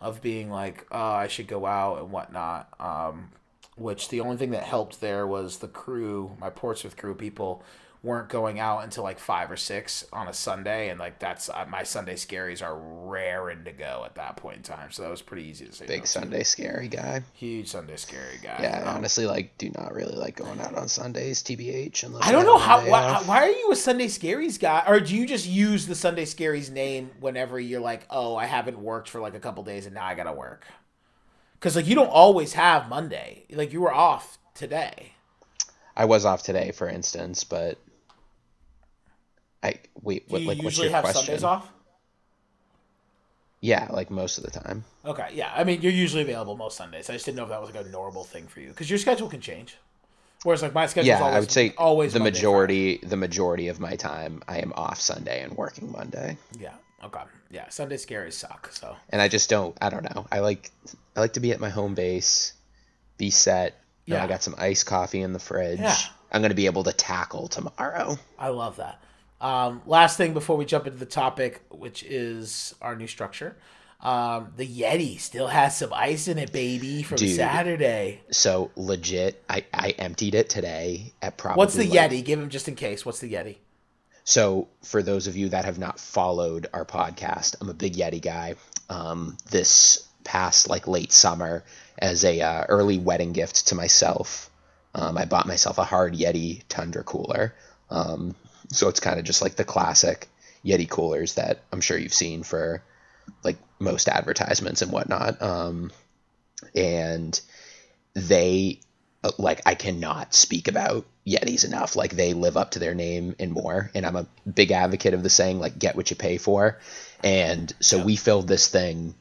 of 0.00 0.20
being 0.20 0.50
like, 0.50 0.86
oh, 0.90 0.98
I 0.98 1.28
should 1.28 1.46
go 1.46 1.64
out 1.64 2.00
and 2.00 2.10
whatnot. 2.10 2.68
Um, 2.78 3.30
which 3.76 4.08
the 4.08 4.20
only 4.20 4.36
thing 4.36 4.50
that 4.50 4.64
helped 4.64 5.00
there 5.00 5.26
was 5.26 5.58
the 5.58 5.68
crew, 5.68 6.36
my 6.40 6.50
Portsmouth 6.50 6.96
crew 6.96 7.14
people 7.14 7.62
weren't 8.02 8.28
going 8.28 8.60
out 8.60 8.84
until 8.84 9.02
like 9.02 9.18
five 9.18 9.50
or 9.50 9.56
six 9.56 10.04
on 10.12 10.28
a 10.28 10.32
Sunday, 10.34 10.90
and 10.90 11.00
like 11.00 11.18
that's 11.18 11.48
uh, 11.48 11.64
my 11.70 11.82
Sunday 11.82 12.14
scaries 12.14 12.62
are 12.62 12.76
raring 12.76 13.64
to 13.64 13.72
go 13.72 14.02
at 14.04 14.14
that 14.16 14.36
point 14.36 14.58
in 14.58 14.62
time. 14.62 14.92
So 14.92 15.02
that 15.02 15.10
was 15.10 15.22
pretty 15.22 15.44
easy 15.44 15.64
to 15.64 15.72
say. 15.72 15.86
Big 15.86 16.00
no 16.00 16.02
to. 16.02 16.10
Sunday 16.10 16.42
scary 16.44 16.88
guy. 16.88 17.22
huge 17.32 17.68
Sunday 17.68 17.96
scary 17.96 18.38
guy. 18.42 18.58
Yeah, 18.60 18.82
Um, 18.82 18.96
honestly 18.98 19.24
like 19.24 19.56
do 19.56 19.70
not 19.70 19.94
really 19.94 20.14
like 20.14 20.36
going 20.36 20.60
out 20.60 20.74
on 20.74 20.86
Sundays, 20.86 21.42
tbh. 21.42 22.04
Unless 22.04 22.28
I 22.28 22.32
don't 22.32 22.44
know 22.44 22.58
how. 22.58 22.86
Why, 22.86 23.04
off. 23.04 23.26
why 23.26 23.38
are 23.44 23.50
you 23.50 23.72
a 23.72 23.76
Sunday 23.76 24.08
Scaries 24.08 24.60
guy, 24.60 24.84
or 24.86 25.00
do 25.00 25.16
you 25.16 25.26
just 25.26 25.46
use 25.46 25.86
the 25.86 25.94
Sunday 25.94 26.26
Scaries 26.26 26.70
name 26.70 27.10
whenever 27.20 27.58
you're 27.58 27.80
like, 27.80 28.06
oh, 28.10 28.36
I 28.36 28.44
haven't 28.44 28.78
worked 28.78 29.08
for 29.08 29.20
like 29.20 29.34
a 29.34 29.40
couple 29.40 29.64
days 29.64 29.86
and 29.86 29.94
now 29.94 30.04
I 30.04 30.14
gotta 30.14 30.32
work? 30.32 30.66
Because 31.64 31.76
like 31.76 31.86
you 31.86 31.94
don't 31.94 32.10
always 32.10 32.52
have 32.52 32.90
Monday. 32.90 33.44
Like 33.50 33.72
you 33.72 33.80
were 33.80 33.92
off 33.92 34.36
today. 34.54 35.12
I 35.96 36.04
was 36.04 36.26
off 36.26 36.42
today, 36.42 36.72
for 36.72 36.86
instance, 36.86 37.42
but 37.42 37.78
I 39.62 39.76
wait. 40.02 40.28
Do 40.28 40.34
What 40.34 40.42
you 40.42 40.48
like 40.48 40.58
what's 40.58 40.64
usually 40.64 40.88
your 40.88 40.96
have 40.96 41.04
question? 41.04 41.24
Sundays 41.24 41.42
off? 41.42 41.72
Yeah, 43.62 43.88
like 43.90 44.10
most 44.10 44.36
of 44.36 44.44
the 44.44 44.50
time. 44.50 44.84
Okay, 45.06 45.30
yeah. 45.32 45.54
I 45.56 45.64
mean, 45.64 45.80
you're 45.80 45.90
usually 45.90 46.20
available 46.20 46.54
most 46.54 46.76
Sundays. 46.76 47.08
I 47.08 47.14
just 47.14 47.24
didn't 47.24 47.38
know 47.38 47.44
if 47.44 47.48
that 47.48 47.62
was 47.62 47.74
like 47.74 47.82
a 47.82 47.88
normal 47.88 48.24
thing 48.24 48.46
for 48.46 48.60
you 48.60 48.68
because 48.68 48.90
your 48.90 48.98
schedule 48.98 49.30
can 49.30 49.40
change. 49.40 49.78
Whereas 50.42 50.60
like 50.60 50.74
my 50.74 50.84
schedule, 50.84 51.08
Yeah, 51.08 51.20
always, 51.20 51.34
I 51.34 51.40
would 51.40 51.50
say 51.50 51.74
always 51.78 52.12
the 52.12 52.18
Monday, 52.18 52.32
Friday. 52.32 52.40
majority 52.40 53.00
the 53.04 53.16
majority 53.16 53.68
of 53.68 53.80
my 53.80 53.96
time 53.96 54.42
I 54.46 54.58
am 54.58 54.74
off 54.76 55.00
Sunday 55.00 55.42
and 55.42 55.56
working 55.56 55.90
Monday. 55.90 56.36
Yeah. 56.60 56.74
Okay. 57.04 57.20
Yeah. 57.50 57.68
Sunday 57.68 57.96
Scaries 57.96 58.32
suck. 58.32 58.70
So 58.72 58.96
And 59.10 59.20
I 59.22 59.28
just 59.28 59.50
don't 59.50 59.76
I 59.80 59.90
don't 59.90 60.02
know. 60.14 60.26
I 60.32 60.40
like 60.40 60.70
I 61.16 61.20
like 61.20 61.34
to 61.34 61.40
be 61.40 61.52
at 61.52 61.60
my 61.60 61.68
home 61.70 61.94
base, 61.94 62.52
be 63.18 63.30
set. 63.30 63.80
Yeah. 64.06 64.22
I 64.24 64.26
got 64.26 64.42
some 64.42 64.54
iced 64.58 64.86
coffee 64.86 65.20
in 65.20 65.32
the 65.32 65.38
fridge. 65.38 65.80
Yeah. 65.80 65.96
I'm 66.32 66.42
gonna 66.42 66.54
be 66.54 66.66
able 66.66 66.84
to 66.84 66.92
tackle 66.92 67.48
tomorrow. 67.48 68.18
I 68.38 68.48
love 68.48 68.76
that. 68.76 69.00
Um, 69.40 69.82
last 69.86 70.16
thing 70.16 70.32
before 70.32 70.56
we 70.56 70.64
jump 70.64 70.86
into 70.86 70.98
the 70.98 71.06
topic, 71.06 71.62
which 71.70 72.02
is 72.02 72.74
our 72.80 72.96
new 72.96 73.06
structure. 73.06 73.56
Um, 74.00 74.52
the 74.56 74.66
Yeti 74.66 75.18
still 75.18 75.46
has 75.46 75.78
some 75.78 75.92
ice 75.92 76.28
in 76.28 76.38
it, 76.38 76.52
baby, 76.52 77.02
from 77.02 77.16
Dude. 77.16 77.36
Saturday. 77.36 78.20
So 78.30 78.70
legit, 78.76 79.42
I, 79.48 79.64
I 79.72 79.90
emptied 79.90 80.34
it 80.34 80.50
today 80.50 81.12
at 81.22 81.38
probably 81.38 81.58
What's 81.58 81.74
the 81.74 81.86
like- 81.88 82.10
Yeti? 82.10 82.22
Give 82.24 82.38
him 82.38 82.50
just 82.50 82.68
in 82.68 82.74
case. 82.74 83.06
What's 83.06 83.20
the 83.20 83.32
Yeti? 83.32 83.56
So, 84.24 84.68
for 84.82 85.02
those 85.02 85.26
of 85.26 85.36
you 85.36 85.50
that 85.50 85.66
have 85.66 85.78
not 85.78 86.00
followed 86.00 86.66
our 86.72 86.86
podcast, 86.86 87.56
I'm 87.60 87.68
a 87.68 87.74
big 87.74 87.94
Yeti 87.94 88.22
guy. 88.22 88.54
Um, 88.88 89.36
this 89.50 90.08
past 90.24 90.68
like 90.68 90.88
late 90.88 91.12
summer, 91.12 91.62
as 91.98 92.24
a 92.24 92.40
uh, 92.40 92.64
early 92.68 92.98
wedding 92.98 93.32
gift 93.32 93.68
to 93.68 93.74
myself, 93.74 94.50
um, 94.94 95.18
I 95.18 95.26
bought 95.26 95.46
myself 95.46 95.78
a 95.78 95.84
hard 95.84 96.14
Yeti 96.14 96.62
Tundra 96.68 97.04
cooler. 97.04 97.54
Um, 97.90 98.34
so 98.68 98.88
it's 98.88 99.00
kind 99.00 99.18
of 99.18 99.26
just 99.26 99.42
like 99.42 99.56
the 99.56 99.64
classic 99.64 100.28
Yeti 100.64 100.88
coolers 100.88 101.34
that 101.34 101.62
I'm 101.70 101.82
sure 101.82 101.98
you've 101.98 102.14
seen 102.14 102.42
for 102.42 102.82
like 103.42 103.58
most 103.78 104.08
advertisements 104.08 104.82
and 104.82 104.90
whatnot. 104.90 105.40
Um, 105.42 105.92
and 106.74 107.38
they 108.14 108.80
uh, 109.22 109.32
like 109.38 109.60
I 109.66 109.74
cannot 109.74 110.34
speak 110.34 110.68
about 110.68 111.04
Yetis 111.26 111.64
enough. 111.64 111.96
Like 111.96 112.12
they 112.12 112.34
live 112.34 112.56
up 112.56 112.72
to 112.72 112.78
their 112.78 112.94
name 112.94 113.34
and 113.38 113.52
more. 113.52 113.90
And 113.94 114.04
I'm 114.04 114.16
a 114.16 114.26
big 114.52 114.70
advocate 114.72 115.14
of 115.14 115.22
the 115.22 115.30
saying 115.30 115.58
like 115.58 115.78
get 115.78 115.96
what 115.96 116.10
you 116.10 116.16
pay 116.16 116.38
for. 116.38 116.78
And 117.22 117.72
so 117.80 118.02
we 118.02 118.16
filled 118.16 118.48
this 118.48 118.68
thing 118.68 119.14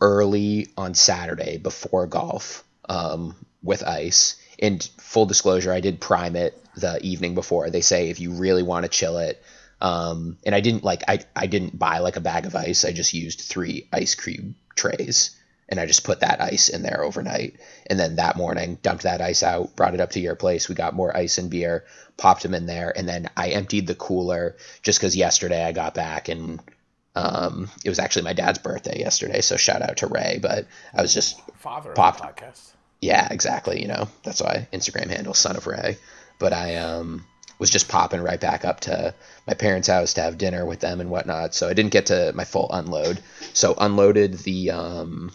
early 0.00 0.68
on 0.76 0.94
Saturday 0.94 1.58
before 1.58 2.06
golf 2.06 2.64
um, 2.88 3.34
with 3.62 3.82
ice. 3.82 4.40
And 4.58 4.82
full 4.98 5.26
disclosure, 5.26 5.72
I 5.72 5.80
did 5.80 6.00
prime 6.00 6.36
it 6.36 6.58
the 6.76 7.00
evening 7.02 7.34
before. 7.34 7.70
They 7.70 7.80
say 7.80 8.10
if 8.10 8.20
you 8.20 8.32
really 8.32 8.62
want 8.62 8.84
to 8.84 8.88
chill 8.88 9.18
it, 9.18 9.42
um, 9.80 10.38
and 10.46 10.54
I 10.54 10.60
didn't 10.60 10.84
like 10.84 11.02
I 11.08 11.20
I 11.34 11.46
didn't 11.46 11.76
buy 11.76 11.98
like 11.98 12.16
a 12.16 12.20
bag 12.20 12.46
of 12.46 12.54
ice. 12.54 12.84
I 12.84 12.92
just 12.92 13.12
used 13.12 13.40
three 13.40 13.88
ice 13.92 14.14
cube 14.14 14.54
trays, 14.76 15.36
and 15.72 15.80
I 15.80 15.86
just 15.86 16.04
put 16.04 16.20
that 16.20 16.42
ice 16.42 16.68
in 16.68 16.82
there 16.82 17.02
overnight. 17.02 17.56
And 17.86 17.98
then 17.98 18.16
that 18.16 18.36
morning, 18.36 18.78
dumped 18.82 19.04
that 19.04 19.22
ice 19.22 19.42
out, 19.42 19.74
brought 19.74 19.94
it 19.94 20.00
up 20.00 20.10
to 20.10 20.20
your 20.20 20.36
place. 20.36 20.68
We 20.68 20.74
got 20.74 20.94
more 20.94 21.16
ice 21.16 21.38
and 21.38 21.48
beer, 21.48 21.86
popped 22.18 22.42
them 22.42 22.52
in 22.52 22.66
there, 22.66 22.92
and 22.94 23.08
then 23.08 23.30
I 23.38 23.48
emptied 23.48 23.86
the 23.86 23.94
cooler 23.94 24.56
just 24.82 25.00
because 25.00 25.16
yesterday 25.16 25.64
I 25.64 25.72
got 25.72 25.94
back 25.94 26.28
and 26.28 26.60
um, 27.16 27.70
it 27.82 27.88
was 27.88 27.98
actually 27.98 28.24
my 28.24 28.34
dad's 28.34 28.58
birthday 28.58 28.98
yesterday. 28.98 29.40
So 29.40 29.56
shout 29.56 29.80
out 29.80 29.96
to 29.98 30.08
Ray. 30.08 30.40
But 30.42 30.66
I 30.94 31.00
was 31.00 31.14
just 31.14 31.40
Father 31.56 31.92
Pop. 31.92 32.16
of 32.16 32.20
the 32.20 32.42
podcast. 32.42 32.72
yeah, 33.00 33.28
exactly. 33.30 33.80
You 33.80 33.88
know, 33.88 34.08
that's 34.24 34.42
why 34.42 34.68
Instagram 34.74 35.08
handle 35.08 35.32
son 35.32 35.56
of 35.56 35.66
Ray. 35.66 35.96
But 36.38 36.52
I 36.52 36.76
um 36.76 37.24
was 37.58 37.70
just 37.70 37.88
popping 37.88 38.20
right 38.20 38.40
back 38.40 38.66
up 38.66 38.80
to 38.80 39.14
my 39.46 39.54
parents' 39.54 39.88
house 39.88 40.14
to 40.14 40.20
have 40.20 40.36
dinner 40.36 40.66
with 40.66 40.80
them 40.80 41.00
and 41.00 41.10
whatnot. 41.10 41.54
So 41.54 41.66
I 41.66 41.72
didn't 41.72 41.92
get 41.92 42.06
to 42.06 42.32
my 42.34 42.44
full 42.44 42.70
unload. 42.70 43.20
So 43.54 43.74
unloaded 43.78 44.34
the 44.34 44.72
um 44.72 45.32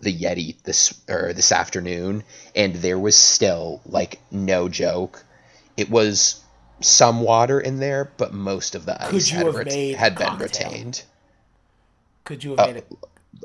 the 0.00 0.16
Yeti 0.16 0.60
this 0.62 1.00
or 1.08 1.32
this 1.32 1.52
afternoon, 1.52 2.24
and 2.54 2.74
there 2.74 2.98
was 2.98 3.16
still 3.16 3.80
like 3.86 4.20
no 4.30 4.68
joke. 4.68 5.24
It 5.76 5.90
was 5.90 6.40
some 6.80 7.20
water 7.20 7.60
in 7.60 7.78
there, 7.78 8.10
but 8.16 8.32
most 8.32 8.74
of 8.74 8.84
the 8.86 9.00
ice 9.02 9.10
Could 9.10 9.30
you 9.30 9.36
had, 9.36 9.46
have 9.46 9.54
ret- 9.54 9.66
made 9.66 9.96
had 9.96 10.16
been 10.16 10.38
retained. 10.38 11.02
Could 12.24 12.42
you 12.44 12.56
have 12.56 12.74
made 12.74 12.84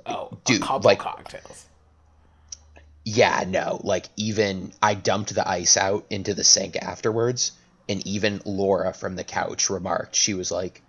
a 0.06 0.10
uh, 0.10 0.14
oh 0.32 0.38
dude, 0.46 0.62
a 0.62 0.66
couple 0.66 0.88
like- 0.88 1.00
cocktails? 1.00 1.66
Yeah, 3.04 3.46
no. 3.48 3.80
Like 3.84 4.08
even 4.18 4.74
I 4.82 4.94
dumped 4.94 5.34
the 5.34 5.48
ice 5.48 5.78
out 5.78 6.06
into 6.10 6.34
the 6.34 6.44
sink 6.44 6.76
afterwards, 6.76 7.54
and 7.88 8.06
even 8.06 8.42
Laura 8.44 8.94
from 8.94 9.16
the 9.16 9.24
couch 9.24 9.70
remarked 9.70 10.14
she 10.16 10.34
was 10.34 10.52
like, 10.52 10.82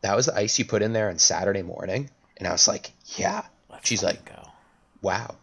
"That 0.00 0.16
was 0.16 0.26
the 0.26 0.34
ice 0.36 0.58
you 0.58 0.64
put 0.64 0.80
in 0.80 0.94
there 0.94 1.10
on 1.10 1.18
Saturday 1.18 1.62
morning," 1.62 2.08
and 2.38 2.48
I 2.48 2.52
was 2.52 2.68
like, 2.68 2.92
"Yeah." 3.16 3.42
Let's 3.70 3.86
She's 3.86 4.02
like, 4.02 4.24
go. 4.24 4.47
"Wow, 5.02 5.36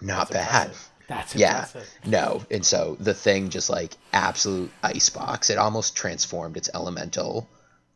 not 0.00 0.30
That's 0.30 0.30
bad." 0.30 0.66
impressive. 0.66 0.88
That's 1.08 1.34
Yeah, 1.34 1.66
no, 2.06 2.42
and 2.50 2.64
so 2.64 2.96
the 2.98 3.12
thing 3.12 3.50
just 3.50 3.68
like 3.68 3.96
absolute 4.12 4.70
ice 4.82 5.10
box. 5.10 5.50
It 5.50 5.58
almost 5.58 5.94
transformed 5.96 6.56
its 6.56 6.70
elemental 6.72 7.48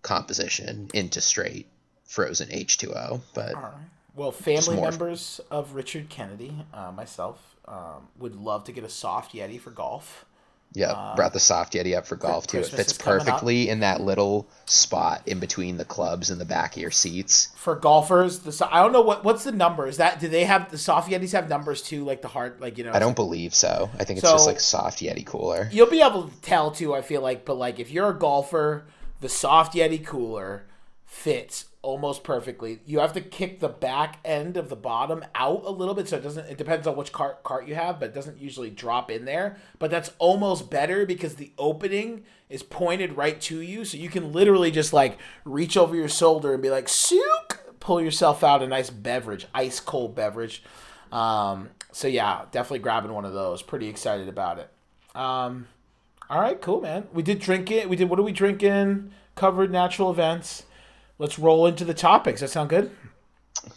composition 0.03 0.89
into 0.93 1.21
straight 1.21 1.67
frozen 2.05 2.49
H2O. 2.49 3.21
But 3.35 3.55
right. 3.55 3.73
Well, 4.15 4.33
family 4.33 4.81
members 4.81 5.41
of 5.51 5.75
Richard 5.75 6.09
Kennedy, 6.09 6.65
uh, 6.73 6.91
myself, 6.91 7.57
um, 7.67 8.09
would 8.19 8.35
love 8.35 8.65
to 8.65 8.73
get 8.73 8.83
a 8.83 8.89
soft 8.89 9.35
Yeti 9.35 9.61
for 9.61 9.71
golf. 9.71 10.25
Yeah, 10.73 10.91
uh, 10.93 11.17
brought 11.17 11.33
the 11.33 11.41
soft 11.41 11.73
Yeti 11.73 11.97
up 11.97 12.07
for 12.07 12.17
golf 12.17 12.47
too. 12.47 12.59
It 12.59 12.67
fits 12.67 12.93
perfectly 12.93 13.71
in 13.71 13.81
that 13.81 14.03
little 14.03 14.47
spot 14.67 15.23
in 15.25 15.39
between 15.41 15.79
the 15.79 15.87
clubs 15.87 16.29
and 16.29 16.39
the 16.39 16.45
back 16.45 16.77
of 16.77 16.83
your 16.83 16.91
seats. 16.91 17.49
For 17.57 17.75
golfers, 17.77 18.41
the 18.41 18.53
so- 18.53 18.69
I 18.71 18.83
don't 18.83 18.93
know 18.93 19.01
what 19.01 19.25
what's 19.25 19.45
the 19.45 19.53
number. 19.53 19.87
Is 19.87 19.97
that 19.97 20.21
do 20.21 20.29
they 20.29 20.45
have 20.45 20.71
the 20.71 20.77
soft 20.77 21.11
Yetis 21.11 21.33
have 21.33 21.49
numbers 21.49 21.81
too, 21.81 22.05
like 22.05 22.21
the 22.21 22.29
hard, 22.29 22.61
like 22.61 22.77
you 22.77 22.85
know? 22.85 22.93
I 22.93 22.99
don't 22.99 23.17
believe 23.17 23.55
so. 23.55 23.89
I 23.99 24.05
think 24.05 24.19
it's 24.19 24.31
just 24.31 24.47
like 24.47 24.61
soft 24.61 25.01
Yeti 25.01 25.25
cooler. 25.25 25.69
You'll 25.73 25.89
be 25.91 26.03
able 26.03 26.29
to 26.29 26.41
tell 26.43 26.71
too. 26.71 26.95
I 26.95 27.01
feel 27.01 27.23
like, 27.23 27.47
but 27.47 27.57
like 27.57 27.79
if 27.79 27.91
you're 27.91 28.11
a 28.11 28.19
golfer, 28.19 28.87
the 29.21 29.31
soft 29.31 29.73
Yeti 29.75 30.05
cooler 30.05 30.67
fits 31.07 31.67
almost 31.87 32.25
perfectly. 32.25 32.81
You 32.85 32.99
have 32.99 33.13
to 33.13 33.21
kick 33.21 33.61
the 33.61 33.69
back 33.69 34.19
end 34.25 34.57
of 34.57 34.69
the 34.69 34.77
bottom 34.77 35.25
out 35.37 35.63
a 35.65 35.71
little 35.71 35.95
bit, 35.95 36.09
so 36.09 36.17
it 36.17 36.23
doesn't. 36.25 36.47
It 36.47 36.59
depends 36.59 36.85
on 36.89 36.97
which 36.97 37.13
cart 37.13 37.45
cart 37.45 37.69
you 37.69 37.77
have, 37.77 38.01
but 38.01 38.09
it 38.09 38.15
doesn't 38.15 38.41
usually 38.41 38.71
drop 38.71 39.09
in 39.09 39.25
there. 39.25 39.57
But 39.79 39.93
that's 39.93 40.11
almost 40.19 40.69
better 40.69 41.07
because 41.07 41.37
the 41.37 41.53
opening 41.57 42.25
is 42.51 42.65
pointed 42.65 43.17
right 43.17 43.41
to 43.43 43.61
you, 43.61 43.85
so 43.85 43.97
you 43.97 44.09
can 44.09 44.33
literally 44.33 44.73
just 44.73 44.93
like 44.93 45.17
reach 45.45 45.77
over 45.77 45.95
your 45.95 46.09
shoulder 46.09 46.53
and 46.53 46.63
be 46.63 46.71
like, 46.71 46.89
"Sook!" 46.89 47.63
Pull 47.79 48.03
yourself 48.03 48.43
out 48.43 48.65
a 48.65 48.67
nice 48.67 48.91
beverage, 48.91 49.47
ice 49.55 49.79
cold 49.79 50.17
beverage. 50.17 50.65
Um, 51.13 51.69
so 51.93 52.09
yeah, 52.09 52.47
definitely 52.51 52.81
grabbing 52.81 53.13
one 53.13 53.25
of 53.25 53.33
those. 53.33 53.63
Pretty 53.63 53.87
excited 53.87 54.29
about 54.29 54.59
it. 54.59 54.69
Um, 55.15 55.69
all 56.29 56.41
right, 56.41 56.61
cool, 56.61 56.81
man. 56.81 57.07
We 57.13 57.23
did 57.23 57.39
drink 57.39 57.71
it. 57.71 57.89
We 57.89 57.95
did. 57.95 58.11
What 58.11 58.19
are 58.19 58.25
we 58.25 58.33
drinking? 58.33 59.13
Covered 59.37 59.71
natural 59.71 60.11
events. 60.11 60.65
Let's 61.19 61.39
roll 61.39 61.67
into 61.67 61.85
the 61.85 61.95
topics. 61.95 62.41
That 62.41 62.51
sound 62.51 62.69
good? 62.69 62.91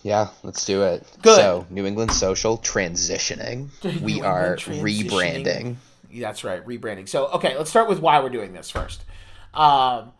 Yeah, 0.03 0.29
let's 0.43 0.65
do 0.65 0.83
it. 0.83 1.05
Good. 1.21 1.37
So, 1.37 1.65
New 1.69 1.85
England 1.85 2.11
Social 2.11 2.57
transitioning. 2.57 3.69
We 4.01 4.21
are 4.21 4.55
transitioning. 4.55 5.09
rebranding. 5.09 5.75
That's 6.13 6.43
right, 6.43 6.65
rebranding. 6.65 7.07
So, 7.07 7.27
okay, 7.27 7.57
let's 7.57 7.69
start 7.69 7.87
with 7.87 7.99
why 7.99 8.19
we're 8.19 8.29
doing 8.29 8.53
this 8.53 8.69
first. 8.69 9.03
Um, 9.53 10.13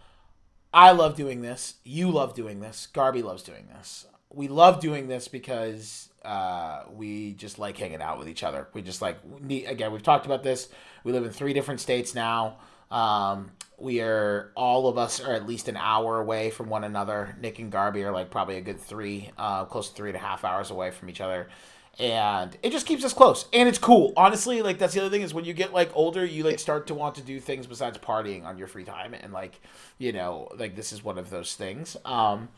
I 0.74 0.92
love 0.92 1.16
doing 1.16 1.42
this. 1.42 1.76
You 1.84 2.12
love 2.12 2.36
doing 2.36 2.60
this. 2.60 2.88
Garby 2.88 3.22
loves 3.22 3.44
doing 3.44 3.68
this. 3.68 4.06
We 4.32 4.48
love 4.48 4.80
doing 4.80 5.08
this 5.08 5.28
because 5.28 6.10
uh, 6.24 6.84
we 6.92 7.34
just 7.34 7.58
like 7.58 7.78
hanging 7.78 8.02
out 8.02 8.20
with 8.20 8.30
each 8.30 8.44
other. 8.44 8.68
We 8.74 8.82
just 8.82 9.02
like 9.02 9.18
need, 9.42 9.66
again. 9.66 9.92
We've 9.92 10.04
talked 10.04 10.26
about 10.26 10.44
this. 10.44 10.70
We 11.04 11.12
live 11.12 11.26
in 11.26 11.32
three 11.32 11.54
different 11.54 11.80
states 11.80 12.14
now. 12.14 12.58
Um, 12.92 13.52
we 13.82 14.02
are 14.02 14.52
all 14.56 14.88
of 14.88 14.98
us 14.98 15.20
are 15.20 15.34
at 15.34 15.48
least 15.48 15.68
an 15.68 15.78
hour 15.78 16.20
away 16.20 16.50
from 16.50 16.70
one 16.70 16.84
another. 16.84 17.36
Nick 17.42 17.60
and 17.60 17.72
Garby 17.72 18.04
are 18.04 18.12
like 18.12 18.30
probably 18.30 18.58
a 18.58 18.62
good 18.62 18.80
three, 18.80 19.32
uh, 19.38 19.66
close 19.66 19.90
to 19.90 19.96
three 19.96 20.10
and 20.10 20.18
a 20.18 20.20
half 20.22 20.44
hours 20.44 20.72
away 20.72 20.92
from 20.92 21.10
each 21.10 21.22
other. 21.22 21.50
And 21.98 22.56
it 22.64 22.72
just 22.72 22.86
keeps 22.86 23.04
us 23.04 23.14
close. 23.14 23.46
And 23.52 23.68
it's 23.68 23.78
cool. 23.78 24.14
Honestly 24.16 24.62
like 24.62 24.78
that's 24.78 24.94
the 24.94 25.02
other 25.02 25.10
thing 25.10 25.22
is 25.22 25.34
when 25.34 25.46
you 25.46 25.54
get 25.54 25.74
like 25.74 25.92
older 25.94 26.26
you 26.26 26.44
like 26.44 26.60
start 26.60 26.88
to 26.88 26.94
want 26.94 27.16
to 27.16 27.22
do 27.22 27.40
things 27.40 27.68
besides 27.68 27.98
partying 27.98 28.46
on 28.46 28.58
your 28.58 28.68
free 28.68 28.86
time 28.86 29.14
and 29.14 29.34
like 29.34 29.60
you 29.98 30.14
know 30.14 30.50
like 30.58 30.76
this 30.76 30.94
is 30.94 31.04
one 31.04 31.18
of 31.18 31.30
those 31.30 31.56
things 31.56 31.98
um 32.06 32.50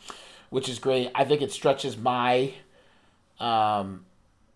which 0.50 0.68
is 0.70 0.80
great. 0.80 1.10
I 1.16 1.24
think 1.24 1.42
it 1.42 1.52
stretches 1.52 1.98
my 1.98 2.54
um 3.40 4.06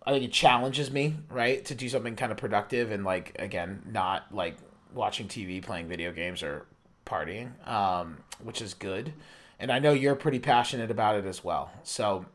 i 0.04 0.12
think 0.12 0.24
it 0.24 0.32
challenges 0.32 0.90
me 0.92 1.16
right 1.28 1.64
to 1.64 1.74
do 1.74 1.88
something 1.88 2.14
kind 2.14 2.30
of 2.30 2.38
productive 2.38 2.92
and 2.92 3.04
like 3.04 3.34
again 3.40 3.82
not 3.90 4.32
like 4.32 4.56
watching 4.96 5.28
tv 5.28 5.62
playing 5.62 5.86
video 5.86 6.12
games 6.12 6.42
or 6.42 6.66
partying 7.04 7.50
um 7.68 8.18
which 8.42 8.60
is 8.60 8.74
good 8.74 9.12
and 9.60 9.70
i 9.70 9.78
know 9.78 9.92
you're 9.92 10.16
pretty 10.16 10.38
passionate 10.40 10.90
about 10.90 11.16
it 11.16 11.24
as 11.24 11.44
well 11.44 11.70
so 11.84 12.26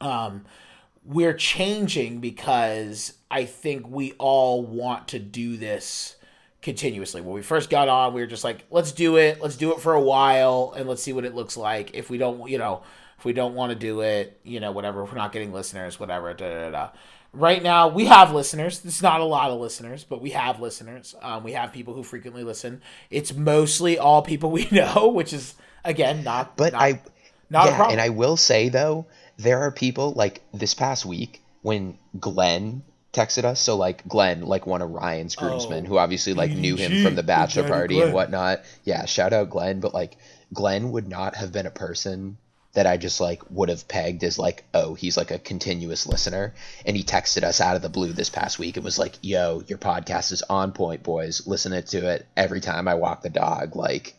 um 0.00 0.44
we're 1.06 1.34
changing 1.34 2.18
because 2.18 3.14
I 3.30 3.44
think 3.44 3.88
we 3.88 4.12
all 4.14 4.64
want 4.64 5.08
to 5.08 5.18
do 5.18 5.56
this 5.56 6.16
continuously. 6.62 7.20
When 7.20 7.34
we 7.34 7.42
first 7.42 7.70
got 7.70 7.88
on, 7.88 8.12
we 8.12 8.20
were 8.20 8.26
just 8.26 8.44
like, 8.44 8.64
let's 8.70 8.92
do 8.92 9.16
it, 9.16 9.40
let's 9.40 9.56
do 9.56 9.72
it 9.72 9.80
for 9.80 9.94
a 9.94 10.00
while, 10.00 10.74
and 10.76 10.88
let's 10.88 11.02
see 11.02 11.12
what 11.12 11.24
it 11.24 11.34
looks 11.34 11.56
like. 11.56 11.94
If 11.94 12.10
we 12.10 12.18
don't, 12.18 12.50
you 12.50 12.58
know, 12.58 12.82
if 13.18 13.24
we 13.24 13.32
don't 13.32 13.54
want 13.54 13.70
to 13.70 13.78
do 13.78 14.00
it, 14.00 14.40
you 14.42 14.58
know, 14.58 14.72
whatever, 14.72 15.04
if 15.04 15.10
we're 15.10 15.18
not 15.18 15.32
getting 15.32 15.52
listeners, 15.52 16.00
whatever, 16.00 16.34
da 16.34 16.48
da 16.48 16.70
da. 16.70 16.90
Right 17.32 17.62
now, 17.62 17.88
we 17.88 18.06
have 18.06 18.32
listeners. 18.32 18.82
It's 18.84 19.02
not 19.02 19.20
a 19.20 19.24
lot 19.24 19.50
of 19.50 19.60
listeners, 19.60 20.04
but 20.04 20.22
we 20.22 20.30
have 20.30 20.60
listeners. 20.60 21.14
Um, 21.20 21.44
we 21.44 21.52
have 21.52 21.72
people 21.72 21.92
who 21.94 22.02
frequently 22.02 22.44
listen. 22.44 22.80
It's 23.10 23.34
mostly 23.34 23.98
all 23.98 24.22
people 24.22 24.50
we 24.52 24.68
know, 24.70 25.08
which 25.08 25.32
is 25.32 25.54
again 25.84 26.24
not. 26.24 26.56
But 26.56 26.72
not, 26.72 26.82
I, 26.82 27.02
not 27.50 27.66
yeah, 27.66 27.88
and 27.90 28.00
I 28.00 28.08
will 28.10 28.36
say 28.36 28.68
though 28.68 29.06
there 29.36 29.62
are 29.62 29.70
people 29.70 30.12
like 30.12 30.42
this 30.52 30.74
past 30.74 31.04
week 31.04 31.42
when 31.62 31.98
Glenn 32.18 32.82
texted 33.12 33.44
us. 33.44 33.60
So 33.60 33.76
like 33.76 34.06
Glenn, 34.06 34.42
like 34.42 34.66
one 34.66 34.82
of 34.82 34.90
Ryan's 34.90 35.36
groomsmen, 35.36 35.86
oh, 35.86 35.88
who 35.88 35.98
obviously 35.98 36.34
like 36.34 36.50
knew 36.50 36.76
him 36.76 37.02
from 37.02 37.14
the 37.14 37.22
bachelor 37.22 37.68
party 37.68 37.96
Glenn. 37.96 38.08
and 38.08 38.14
whatnot. 38.14 38.62
Yeah, 38.84 39.04
shout 39.06 39.32
out 39.32 39.50
Glenn. 39.50 39.80
But 39.80 39.94
like 39.94 40.16
Glenn 40.52 40.92
would 40.92 41.08
not 41.08 41.34
have 41.36 41.52
been 41.52 41.66
a 41.66 41.70
person 41.70 42.38
that 42.76 42.86
I 42.86 42.98
just 42.98 43.20
like 43.20 43.42
would 43.50 43.70
have 43.70 43.88
pegged 43.88 44.22
as 44.22 44.38
like, 44.38 44.64
oh, 44.74 44.92
he's 44.92 45.16
like 45.16 45.30
a 45.30 45.38
continuous 45.38 46.06
listener. 46.06 46.54
And 46.84 46.94
he 46.94 47.02
texted 47.02 47.42
us 47.42 47.58
out 47.58 47.74
of 47.74 47.80
the 47.80 47.88
blue 47.88 48.12
this 48.12 48.28
past 48.28 48.58
week 48.58 48.76
and 48.76 48.84
was 48.84 48.98
like, 48.98 49.14
yo, 49.22 49.62
your 49.66 49.78
podcast 49.78 50.30
is 50.30 50.42
on 50.42 50.72
point, 50.72 51.02
boys. 51.02 51.46
Listen 51.46 51.72
to 51.72 52.08
it 52.10 52.26
every 52.36 52.60
time 52.60 52.86
I 52.86 52.94
walk 52.94 53.22
the 53.22 53.30
dog. 53.30 53.76
Like, 53.76 54.14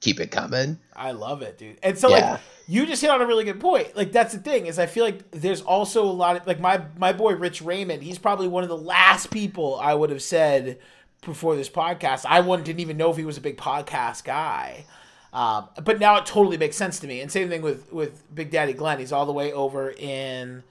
keep 0.00 0.20
it 0.20 0.30
coming. 0.30 0.78
I 0.94 1.12
love 1.12 1.40
it, 1.40 1.56
dude. 1.56 1.78
And 1.82 1.98
so 1.98 2.10
yeah. 2.10 2.32
like 2.32 2.40
you 2.68 2.84
just 2.84 3.00
hit 3.00 3.10
on 3.10 3.22
a 3.22 3.26
really 3.26 3.44
good 3.44 3.60
point. 3.60 3.96
Like 3.96 4.12
that's 4.12 4.34
the 4.34 4.40
thing 4.40 4.66
is 4.66 4.78
I 4.78 4.84
feel 4.84 5.06
like 5.06 5.30
there's 5.30 5.62
also 5.62 6.04
a 6.04 6.12
lot 6.12 6.36
of 6.36 6.46
like 6.46 6.60
my 6.60 6.82
my 6.98 7.14
boy 7.14 7.32
Rich 7.34 7.62
Raymond. 7.62 8.02
He's 8.02 8.18
probably 8.18 8.46
one 8.46 8.62
of 8.62 8.68
the 8.68 8.76
last 8.76 9.30
people 9.30 9.80
I 9.80 9.94
would 9.94 10.10
have 10.10 10.22
said 10.22 10.78
before 11.22 11.56
this 11.56 11.70
podcast. 11.70 12.26
I 12.28 12.40
wouldn't 12.40 12.66
didn't 12.66 12.80
even 12.80 12.98
know 12.98 13.10
if 13.10 13.16
he 13.16 13.24
was 13.24 13.38
a 13.38 13.40
big 13.40 13.56
podcast 13.56 14.24
guy. 14.24 14.84
Um, 15.32 15.68
but 15.82 15.98
now 15.98 16.18
it 16.18 16.26
totally 16.26 16.58
makes 16.58 16.76
sense 16.76 16.98
to 17.00 17.06
me. 17.06 17.20
And 17.20 17.32
same 17.32 17.48
thing 17.48 17.62
with 17.62 17.92
with 17.92 18.22
Big 18.34 18.50
Daddy 18.50 18.72
Glenn. 18.74 18.98
He's 18.98 19.12
all 19.12 19.26
the 19.26 19.32
way 19.32 19.52
over 19.52 19.90
in. 19.90 20.62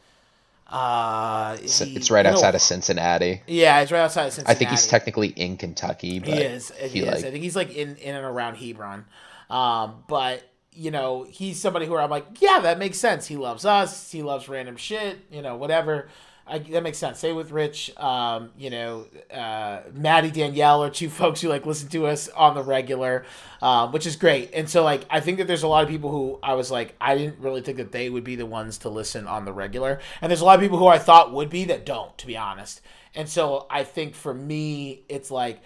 Uh, 0.68 1.58
he, 1.58 1.96
it's 1.96 2.10
right 2.10 2.26
outside 2.26 2.52
know, 2.52 2.56
of 2.56 2.62
Cincinnati. 2.62 3.42
Yeah, 3.46 3.82
it's 3.82 3.92
right 3.92 4.00
outside 4.00 4.28
of 4.28 4.34
Cincinnati. 4.34 4.56
I 4.56 4.58
think 4.58 4.70
he's 4.70 4.88
technically 4.88 5.28
in 5.30 5.58
Kentucky, 5.58 6.20
but 6.20 6.30
he 6.30 6.36
is. 6.36 6.72
He, 6.80 6.88
he 6.88 7.00
is. 7.02 7.08
Like, 7.08 7.26
I 7.26 7.32
think 7.32 7.44
he's 7.44 7.56
like 7.56 7.76
in 7.76 7.96
in 7.98 8.16
and 8.16 8.26
around 8.26 8.56
Hebron. 8.56 9.06
Um, 9.50 10.04
but 10.08 10.48
you 10.74 10.92
know, 10.92 11.24
he's 11.24 11.60
somebody 11.60 11.86
who 11.88 11.98
I'm 11.98 12.10
like, 12.10 12.26
yeah, 12.40 12.60
that 12.62 12.80
makes 12.80 12.98
sense. 12.98 13.28
He 13.28 13.36
loves 13.36 13.66
us. 13.66 14.12
He 14.12 14.24
loves 14.24 14.48
random 14.48 14.78
shit. 14.78 15.20
You 15.32 15.42
know, 15.42 15.56
whatever. 15.58 16.08
I, 16.48 16.60
that 16.60 16.84
makes 16.84 16.98
sense. 16.98 17.20
Same 17.20 17.36
with 17.36 17.52
Rich. 17.52 17.96
Um, 17.98 18.52
you 18.58 18.70
know, 18.70 19.06
uh, 19.34 19.82
Maddie, 19.94 20.32
Danielle 20.32 20.84
are 20.84 20.90
two 20.90 21.10
folks 21.22 21.42
who 21.42 21.50
like 21.50 21.66
listen 21.66 21.88
to 21.90 22.08
us 22.08 22.30
on 22.30 22.56
the 22.56 22.64
regular, 22.64 23.26
um, 23.62 23.92
which 23.92 24.06
is 24.06 24.16
great. 24.16 24.52
And 24.54 24.70
so, 24.70 24.84
like, 24.84 25.06
I 25.10 25.20
think 25.20 25.38
that 25.38 25.48
there's 25.48 25.64
a 25.64 25.68
lot 25.68 25.84
of 25.84 25.90
people 25.90 26.12
who 26.12 26.40
I 26.44 26.56
was 26.56 26.72
like, 26.72 26.96
I 27.00 27.18
didn't 27.18 27.40
really 27.40 27.62
think 27.62 27.78
that 27.78 27.92
they 27.92 28.10
would 28.10 28.24
be 28.24 28.36
the 28.36 28.46
ones 28.46 28.80
to 28.80 28.90
listen 28.90 29.28
on 29.28 29.46
the 29.46 29.54
regular. 29.54 30.00
And 30.22 30.30
there's 30.30 30.42
a 30.42 30.46
lot 30.46 30.56
of 30.56 30.62
people 30.62 30.78
who 30.78 30.88
I 30.88 31.00
thought 31.00 31.34
would 31.34 31.50
be 31.50 31.66
that 31.66 31.86
don't, 31.86 32.18
to 32.18 32.28
be 32.28 32.38
honest. 32.38 32.82
And 33.16 33.30
so, 33.30 33.68
I 33.70 33.84
think 33.84 34.16
for 34.16 34.34
me, 34.34 35.04
it's 35.10 35.32
like 35.32 35.62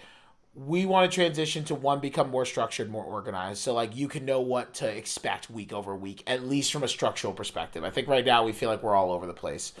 we 0.54 0.86
want 0.86 1.10
to 1.10 1.14
transition 1.14 1.64
to 1.64 1.74
one 1.74 2.00
become 2.00 2.30
more 2.30 2.46
structured 2.46 2.88
more 2.88 3.04
organized 3.04 3.58
so 3.58 3.74
like 3.74 3.94
you 3.94 4.08
can 4.08 4.24
know 4.24 4.40
what 4.40 4.72
to 4.72 4.88
expect 4.88 5.50
week 5.50 5.70
over 5.70 5.94
week 5.94 6.22
at 6.26 6.44
least 6.44 6.72
from 6.72 6.82
a 6.82 6.88
structural 6.88 7.34
perspective 7.34 7.84
i 7.84 7.90
think 7.90 8.08
right 8.08 8.24
now 8.24 8.42
we 8.42 8.52
feel 8.52 8.70
like 8.70 8.82
we're 8.82 8.94
all 8.94 9.12
over 9.12 9.26
the 9.26 9.34
place 9.34 9.74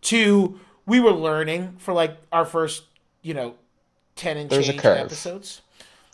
two 0.00 0.60
we 0.86 1.00
were 1.00 1.12
learning 1.12 1.74
for 1.78 1.92
like 1.92 2.16
our 2.32 2.44
first 2.44 2.84
you 3.22 3.34
know 3.34 3.54
10 4.16 4.36
and 4.36 4.50
There's 4.50 4.66
change 4.66 4.84
episodes 4.84 5.62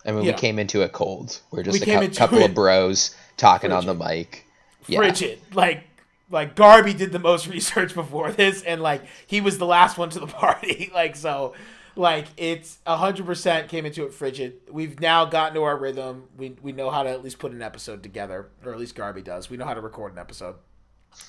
I 0.05 0.13
mean, 0.13 0.25
we 0.25 0.33
came 0.33 0.59
into 0.59 0.83
it 0.83 0.93
cold. 0.93 1.41
We 1.51 1.61
are 1.61 1.63
just 1.63 1.87
we 1.87 1.93
a 1.93 2.01
cu- 2.01 2.15
couple 2.15 2.39
it, 2.39 2.51
of 2.51 2.55
bros 2.55 3.15
talking 3.37 3.71
frigid. 3.71 3.89
on 3.89 3.99
the 3.99 4.05
mic. 4.05 4.47
Yeah. 4.87 4.99
Frigid. 4.99 5.41
Like, 5.55 5.85
like 6.31 6.57
Garby 6.57 6.95
did 6.95 7.13
the 7.13 7.19
most 7.19 7.47
research 7.49 7.95
before 7.95 8.33
this, 8.33 8.63
and 8.63 8.83
like 8.83 9.03
he 9.27 9.41
was 9.41 9.59
the 9.59 9.67
last 9.67 9.99
one 9.99 10.11
to 10.11 10.21
the 10.21 10.27
party. 10.43 10.91
like, 10.93 11.15
so 11.17 11.55
like 11.95 12.27
it's 12.37 12.79
hundred 12.87 13.27
percent 13.27 13.69
came 13.69 13.87
into 13.87 14.05
it 14.05 14.13
frigid. 14.13 14.55
We've 14.71 14.99
now 14.99 15.25
gotten 15.25 15.55
to 15.55 15.63
our 15.63 15.77
rhythm. 15.77 16.25
We 16.37 16.57
we 16.63 16.73
know 16.73 16.91
how 16.91 17.03
to 17.05 17.11
at 17.11 17.23
least 17.23 17.39
put 17.39 17.53
an 17.53 17.63
episode 17.63 18.03
together, 18.03 18.49
or 18.65 18.73
at 18.73 18.79
least 18.79 18.95
Garby 18.95 19.23
does. 19.23 19.51
We 19.51 19.57
know 19.57 19.67
how 19.67 19.75
to 19.75 19.81
record 19.81 20.13
an 20.13 20.19
episode. 20.19 20.57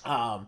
Um, 0.05 0.47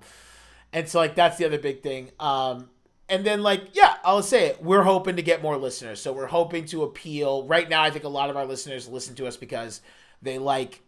and 0.76 0.90
so 0.90 1.00
like 1.00 1.16
that's 1.16 1.38
the 1.38 1.46
other 1.46 1.58
big 1.58 1.82
thing. 1.82 2.12
Um, 2.20 2.70
and 3.08 3.26
then 3.26 3.42
like 3.42 3.70
yeah, 3.74 3.96
I'll 4.04 4.22
say 4.22 4.48
it. 4.48 4.62
We're 4.62 4.84
hoping 4.84 5.16
to 5.16 5.22
get 5.22 5.42
more 5.42 5.58
listeners. 5.58 6.02
So 6.02 6.12
we're 6.12 6.26
hoping 6.28 6.66
to 6.66 6.84
appeal. 6.84 7.48
Right 7.48 7.70
now, 7.70 7.82
I 7.82 7.90
think 7.90 8.04
a 8.04 8.10
lot 8.10 8.30
of 8.30 8.36
our 8.36 8.46
listeners 8.46 8.90
listen 8.90 9.16
to 9.16 9.26
us 9.26 9.38
because 9.38 9.80
they 10.22 10.38
like 10.38 10.82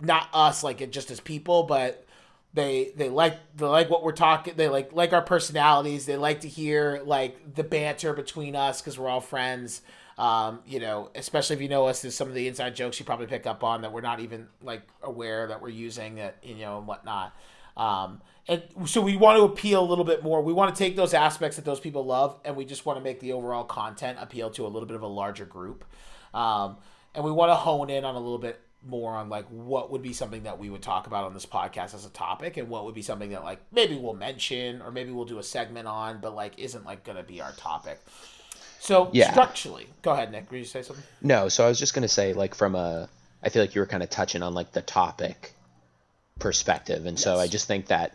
not 0.00 0.28
us 0.34 0.64
like 0.64 0.80
it 0.80 0.90
just 0.90 1.12
as 1.12 1.20
people, 1.20 1.62
but 1.62 2.04
they 2.52 2.92
they 2.96 3.08
like 3.08 3.38
they 3.56 3.66
like 3.66 3.88
what 3.88 4.02
we're 4.02 4.10
talking. 4.10 4.54
They 4.56 4.68
like 4.68 4.92
like 4.92 5.12
our 5.12 5.22
personalities. 5.22 6.04
They 6.04 6.16
like 6.16 6.40
to 6.40 6.48
hear 6.48 7.00
like 7.04 7.54
the 7.54 7.62
banter 7.62 8.12
between 8.14 8.56
us 8.56 8.80
because 8.80 8.98
we're 8.98 9.08
all 9.08 9.20
friends. 9.20 9.82
Um, 10.18 10.62
you 10.66 10.80
know, 10.80 11.12
especially 11.14 11.54
if 11.54 11.62
you 11.62 11.68
know 11.68 11.86
us, 11.86 12.02
there's 12.02 12.16
some 12.16 12.26
of 12.26 12.34
the 12.34 12.48
inside 12.48 12.74
jokes 12.74 12.98
you 12.98 13.06
probably 13.06 13.28
pick 13.28 13.46
up 13.46 13.62
on 13.62 13.82
that 13.82 13.92
we're 13.92 14.00
not 14.00 14.18
even 14.18 14.48
like 14.62 14.82
aware 15.00 15.46
that 15.46 15.62
we're 15.62 15.68
using 15.68 16.16
that 16.16 16.38
you 16.42 16.56
know 16.56 16.78
and 16.78 16.88
whatnot. 16.88 17.36
Um, 17.76 18.20
and 18.48 18.62
so 18.86 19.02
we 19.02 19.16
want 19.16 19.36
to 19.36 19.44
appeal 19.44 19.82
a 19.82 19.84
little 19.84 20.04
bit 20.04 20.22
more. 20.22 20.40
We 20.42 20.54
want 20.54 20.74
to 20.74 20.78
take 20.78 20.96
those 20.96 21.12
aspects 21.12 21.56
that 21.56 21.66
those 21.66 21.80
people 21.80 22.04
love, 22.04 22.40
and 22.44 22.56
we 22.56 22.64
just 22.64 22.86
want 22.86 22.98
to 22.98 23.04
make 23.04 23.20
the 23.20 23.32
overall 23.32 23.64
content 23.64 24.18
appeal 24.20 24.50
to 24.50 24.66
a 24.66 24.68
little 24.68 24.86
bit 24.86 24.96
of 24.96 25.02
a 25.02 25.06
larger 25.06 25.44
group. 25.44 25.84
Um, 26.32 26.78
and 27.14 27.24
we 27.24 27.30
want 27.30 27.50
to 27.50 27.56
hone 27.56 27.90
in 27.90 28.04
on 28.04 28.14
a 28.14 28.18
little 28.18 28.38
bit 28.38 28.60
more 28.86 29.16
on 29.16 29.28
like 29.28 29.44
what 29.48 29.90
would 29.90 30.02
be 30.02 30.12
something 30.12 30.44
that 30.44 30.58
we 30.58 30.70
would 30.70 30.82
talk 30.82 31.06
about 31.06 31.24
on 31.24 31.34
this 31.34 31.44
podcast 31.44 31.94
as 31.94 32.06
a 32.06 32.10
topic 32.10 32.56
and 32.56 32.68
what 32.68 32.84
would 32.84 32.94
be 32.94 33.02
something 33.02 33.30
that 33.30 33.42
like 33.42 33.60
maybe 33.72 33.96
we'll 33.96 34.14
mention 34.14 34.80
or 34.82 34.92
maybe 34.92 35.10
we'll 35.10 35.24
do 35.24 35.38
a 35.38 35.42
segment 35.42 35.88
on 35.88 36.20
but 36.20 36.34
like 36.34 36.56
isn't 36.58 36.84
like 36.84 37.02
gonna 37.02 37.24
be 37.24 37.40
our 37.40 37.50
topic 37.52 38.00
so 38.78 39.10
yeah. 39.12 39.32
structurally 39.32 39.88
go 40.02 40.12
ahead 40.12 40.30
nick 40.30 40.48
were 40.50 40.58
you 40.58 40.64
say 40.64 40.80
something 40.80 41.04
no 41.20 41.48
so 41.48 41.64
i 41.64 41.68
was 41.68 41.78
just 41.78 41.92
gonna 41.92 42.06
say 42.06 42.32
like 42.32 42.54
from 42.54 42.76
a 42.76 43.08
i 43.42 43.48
feel 43.48 43.62
like 43.62 43.74
you 43.74 43.80
were 43.80 43.86
kind 43.86 44.02
of 44.02 44.08
touching 44.08 44.42
on 44.42 44.54
like 44.54 44.70
the 44.70 44.82
topic 44.82 45.52
perspective 46.38 47.04
and 47.04 47.18
yes. 47.18 47.24
so 47.24 47.36
i 47.36 47.48
just 47.48 47.66
think 47.66 47.86
that 47.86 48.14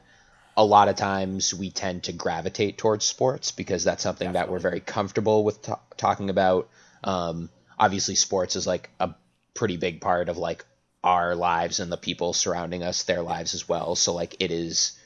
a 0.55 0.63
lot 0.63 0.87
of 0.87 0.95
times 0.95 1.53
we 1.53 1.71
tend 1.71 2.03
to 2.03 2.13
gravitate 2.13 2.77
towards 2.77 3.05
sports 3.05 3.51
because 3.51 3.83
that's 3.83 4.03
something 4.03 4.27
Definitely. 4.27 4.47
that 4.47 4.51
we're 4.51 4.59
very 4.59 4.79
comfortable 4.79 5.43
with 5.43 5.61
t- 5.61 5.73
talking 5.97 6.29
about. 6.29 6.69
Um, 7.03 7.49
obviously 7.77 8.15
sports 8.15 8.55
is 8.55 8.67
like 8.67 8.89
a 8.99 9.13
pretty 9.53 9.77
big 9.77 10.01
part 10.01 10.29
of 10.29 10.37
like 10.37 10.65
our 11.03 11.35
lives 11.35 11.79
and 11.79 11.91
the 11.91 11.97
people 11.97 12.33
surrounding 12.33 12.83
us 12.83 13.03
their 13.03 13.21
lives 13.21 13.53
as 13.53 13.67
well. 13.67 13.95
So 13.95 14.13
like 14.13 14.35
it 14.39 14.51
is 14.51 14.97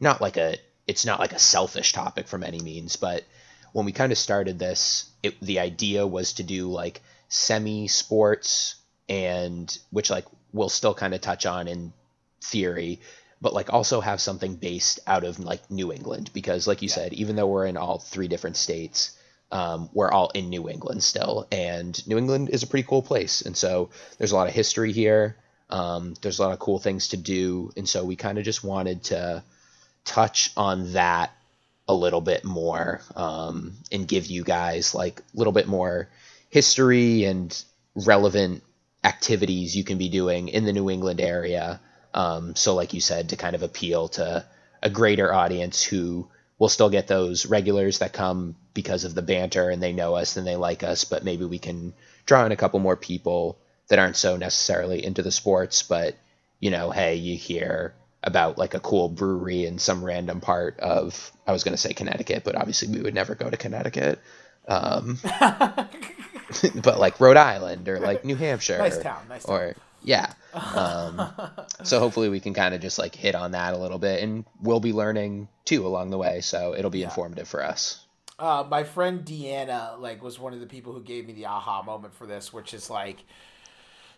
not 0.00 0.20
like 0.20 0.36
a 0.36 0.56
it's 0.86 1.04
not 1.04 1.20
like 1.20 1.32
a 1.32 1.38
selfish 1.38 1.92
topic 1.92 2.28
from 2.28 2.44
any 2.44 2.60
means 2.60 2.96
but 2.96 3.24
when 3.72 3.84
we 3.84 3.92
kind 3.92 4.12
of 4.12 4.18
started 4.18 4.58
this 4.58 5.10
it, 5.22 5.38
the 5.40 5.58
idea 5.58 6.06
was 6.06 6.34
to 6.34 6.42
do 6.42 6.70
like 6.70 7.00
semi 7.28 7.88
sports 7.88 8.76
and 9.08 9.78
which 9.90 10.10
like 10.10 10.26
we'll 10.52 10.68
still 10.68 10.94
kind 10.94 11.14
of 11.14 11.20
touch 11.20 11.46
on 11.46 11.68
in 11.68 11.92
theory 12.40 13.00
but 13.40 13.54
like 13.54 13.72
also 13.72 14.00
have 14.00 14.20
something 14.20 14.56
based 14.56 15.00
out 15.06 15.24
of 15.24 15.38
like 15.38 15.70
New 15.70 15.92
England 15.92 16.30
because 16.32 16.66
like 16.66 16.82
you 16.82 16.88
yeah. 16.88 16.94
said 16.94 17.12
even 17.12 17.36
though 17.36 17.46
we're 17.46 17.66
in 17.66 17.76
all 17.76 17.98
three 17.98 18.28
different 18.28 18.56
states 18.56 19.16
um, 19.52 19.88
we're 19.92 20.10
all 20.10 20.30
in 20.30 20.48
New 20.48 20.68
England 20.68 21.02
still, 21.04 21.46
and 21.52 22.06
New 22.06 22.18
England 22.18 22.50
is 22.50 22.62
a 22.62 22.66
pretty 22.66 22.86
cool 22.86 23.02
place, 23.02 23.42
and 23.42 23.56
so 23.56 23.90
there's 24.18 24.32
a 24.32 24.36
lot 24.36 24.48
of 24.48 24.54
history 24.54 24.92
here. 24.92 25.36
Um, 25.70 26.14
there's 26.20 26.38
a 26.38 26.42
lot 26.42 26.52
of 26.52 26.58
cool 26.58 26.78
things 26.78 27.08
to 27.08 27.16
do, 27.16 27.70
and 27.76 27.88
so 27.88 28.04
we 28.04 28.16
kind 28.16 28.38
of 28.38 28.44
just 28.44 28.64
wanted 28.64 29.04
to 29.04 29.44
touch 30.04 30.50
on 30.56 30.92
that 30.92 31.32
a 31.88 31.94
little 31.94 32.20
bit 32.20 32.44
more 32.44 33.00
um, 33.14 33.74
and 33.92 34.08
give 34.08 34.26
you 34.26 34.42
guys 34.42 34.94
like 34.94 35.20
a 35.20 35.38
little 35.38 35.52
bit 35.52 35.68
more 35.68 36.08
history 36.48 37.24
and 37.24 37.64
relevant 37.94 38.64
activities 39.04 39.76
you 39.76 39.84
can 39.84 39.98
be 39.98 40.08
doing 40.08 40.48
in 40.48 40.64
the 40.64 40.72
New 40.72 40.90
England 40.90 41.20
area. 41.20 41.80
Um, 42.16 42.56
so, 42.56 42.74
like 42.74 42.94
you 42.94 43.00
said, 43.00 43.28
to 43.28 43.36
kind 43.36 43.54
of 43.54 43.62
appeal 43.62 44.08
to 44.08 44.44
a 44.82 44.90
greater 44.90 45.32
audience 45.32 45.82
who 45.82 46.28
will 46.58 46.70
still 46.70 46.88
get 46.88 47.06
those 47.06 47.44
regulars 47.44 47.98
that 47.98 48.14
come 48.14 48.56
because 48.72 49.04
of 49.04 49.14
the 49.14 49.22
banter 49.22 49.68
and 49.68 49.82
they 49.82 49.92
know 49.92 50.14
us 50.14 50.38
and 50.38 50.46
they 50.46 50.56
like 50.56 50.82
us, 50.82 51.04
but 51.04 51.24
maybe 51.24 51.44
we 51.44 51.58
can 51.58 51.92
draw 52.24 52.46
in 52.46 52.52
a 52.52 52.56
couple 52.56 52.80
more 52.80 52.96
people 52.96 53.58
that 53.88 53.98
aren't 53.98 54.16
so 54.16 54.36
necessarily 54.36 55.04
into 55.04 55.22
the 55.22 55.30
sports, 55.30 55.82
but 55.82 56.16
you 56.58 56.70
know, 56.70 56.90
hey, 56.90 57.16
you 57.16 57.36
hear 57.36 57.94
about 58.22 58.56
like 58.56 58.72
a 58.72 58.80
cool 58.80 59.10
brewery 59.10 59.66
in 59.66 59.78
some 59.78 60.02
random 60.02 60.40
part 60.40 60.80
of 60.80 61.30
I 61.46 61.52
was 61.52 61.64
going 61.64 61.74
to 61.74 61.80
say 61.80 61.92
Connecticut, 61.92 62.44
but 62.44 62.56
obviously 62.56 62.88
we 62.88 63.02
would 63.02 63.14
never 63.14 63.34
go 63.34 63.50
to 63.50 63.56
Connecticut. 63.58 64.18
Um, 64.66 65.18
but 66.74 66.98
like 66.98 67.20
Rhode 67.20 67.36
Island 67.36 67.88
or 67.88 68.00
like 68.00 68.24
New 68.24 68.36
Hampshire, 68.36 68.78
nice 68.78 68.98
town, 68.98 69.26
nice 69.28 69.44
town. 69.44 69.54
or 69.54 69.76
yeah. 70.02 70.32
Um, 70.52 71.30
so 71.82 71.98
hopefully 71.98 72.28
we 72.28 72.40
can 72.40 72.54
kind 72.54 72.74
of 72.74 72.80
just 72.80 72.98
like 72.98 73.14
hit 73.14 73.34
on 73.34 73.52
that 73.52 73.74
a 73.74 73.76
little 73.76 73.98
bit, 73.98 74.22
and 74.22 74.44
we'll 74.60 74.80
be 74.80 74.92
learning 74.92 75.48
too 75.64 75.86
along 75.86 76.10
the 76.10 76.18
way. 76.18 76.40
So 76.40 76.74
it'll 76.74 76.90
be 76.90 77.00
yeah. 77.00 77.06
informative 77.06 77.48
for 77.48 77.64
us. 77.64 78.04
Uh, 78.38 78.64
my 78.68 78.84
friend 78.84 79.24
Deanna 79.24 79.98
like 79.98 80.22
was 80.22 80.38
one 80.38 80.52
of 80.52 80.60
the 80.60 80.66
people 80.66 80.92
who 80.92 81.02
gave 81.02 81.26
me 81.26 81.32
the 81.32 81.46
aha 81.46 81.82
moment 81.82 82.14
for 82.14 82.26
this, 82.26 82.52
which 82.52 82.74
is 82.74 82.90
like 82.90 83.24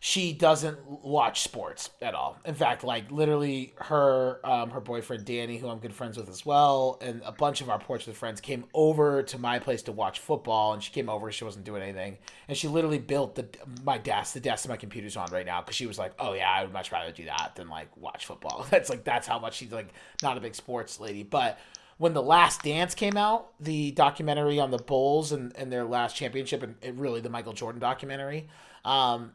she 0.01 0.33
doesn't 0.33 0.79
watch 0.87 1.43
sports 1.43 1.91
at 2.01 2.15
all. 2.15 2.39
In 2.45 2.55
fact, 2.55 2.85
like 2.85 3.11
literally, 3.11 3.75
her 3.77 4.41
um, 4.45 4.71
her 4.71 4.81
boyfriend 4.81 5.25
Danny, 5.25 5.59
who 5.59 5.69
I'm 5.69 5.79
good 5.79 5.93
friends 5.93 6.17
with 6.17 6.29
as 6.29 6.47
well, 6.47 6.99
and 7.01 7.21
a 7.25 7.33
bunch 7.33 7.61
of 7.61 7.69
our 7.69 7.79
Portsmouth 7.81 8.17
friends 8.17 8.41
came 8.41 8.65
over 8.75 9.25
to 9.25 9.39
my 9.39 9.59
place 9.59 9.83
to 9.83 9.93
watch 9.93 10.21
football. 10.21 10.73
And 10.73 10.83
she 10.83 10.93
came 10.93 11.09
over, 11.09 11.33
she 11.33 11.45
wasn't 11.45 11.65
doing 11.65 11.83
anything, 11.83 12.19
and 12.47 12.57
she 12.57 12.69
literally 12.69 13.01
built 13.01 13.35
the 13.35 13.47
my 13.83 13.99
desk, 13.99 14.35
the 14.35 14.41
desk 14.41 14.65
that 14.65 14.69
my 14.69 14.77
computer's 14.77 15.17
on 15.17 15.31
right 15.33 15.47
now, 15.47 15.61
because 15.61 15.75
she 15.75 15.87
was 15.87 15.99
like, 15.99 16.13
"Oh 16.19 16.33
yeah, 16.33 16.49
I 16.49 16.63
would 16.63 16.73
much 16.73 16.93
rather 16.93 17.11
do 17.11 17.25
that 17.25 17.53
than 17.57 17.69
like 17.69 17.89
watch 17.97 18.27
football." 18.27 18.67
That's 18.71 18.91
like 18.91 19.03
that's 19.03 19.27
how 19.27 19.39
much 19.39 19.57
she's 19.57 19.73
like 19.73 19.89
not 20.23 20.37
a 20.37 20.41
big 20.41 20.55
sports 20.55 21.01
lady, 21.01 21.25
but 21.25 21.59
when 21.97 22.13
the 22.13 22.23
last 22.23 22.63
dance 22.63 22.95
came 22.95 23.17
out 23.17 23.51
the 23.59 23.91
documentary 23.91 24.61
on 24.61 24.71
the 24.71 24.79
bulls 24.79 25.33
and, 25.33 25.55
and 25.57 25.73
their 25.73 25.85
last 25.85 26.15
championship 26.15 26.63
and, 26.63 26.77
and 26.81 27.01
really 27.01 27.21
the 27.21 27.29
michael 27.29 27.53
jordan 27.53 27.81
documentary 27.81 28.47
um, 28.85 29.33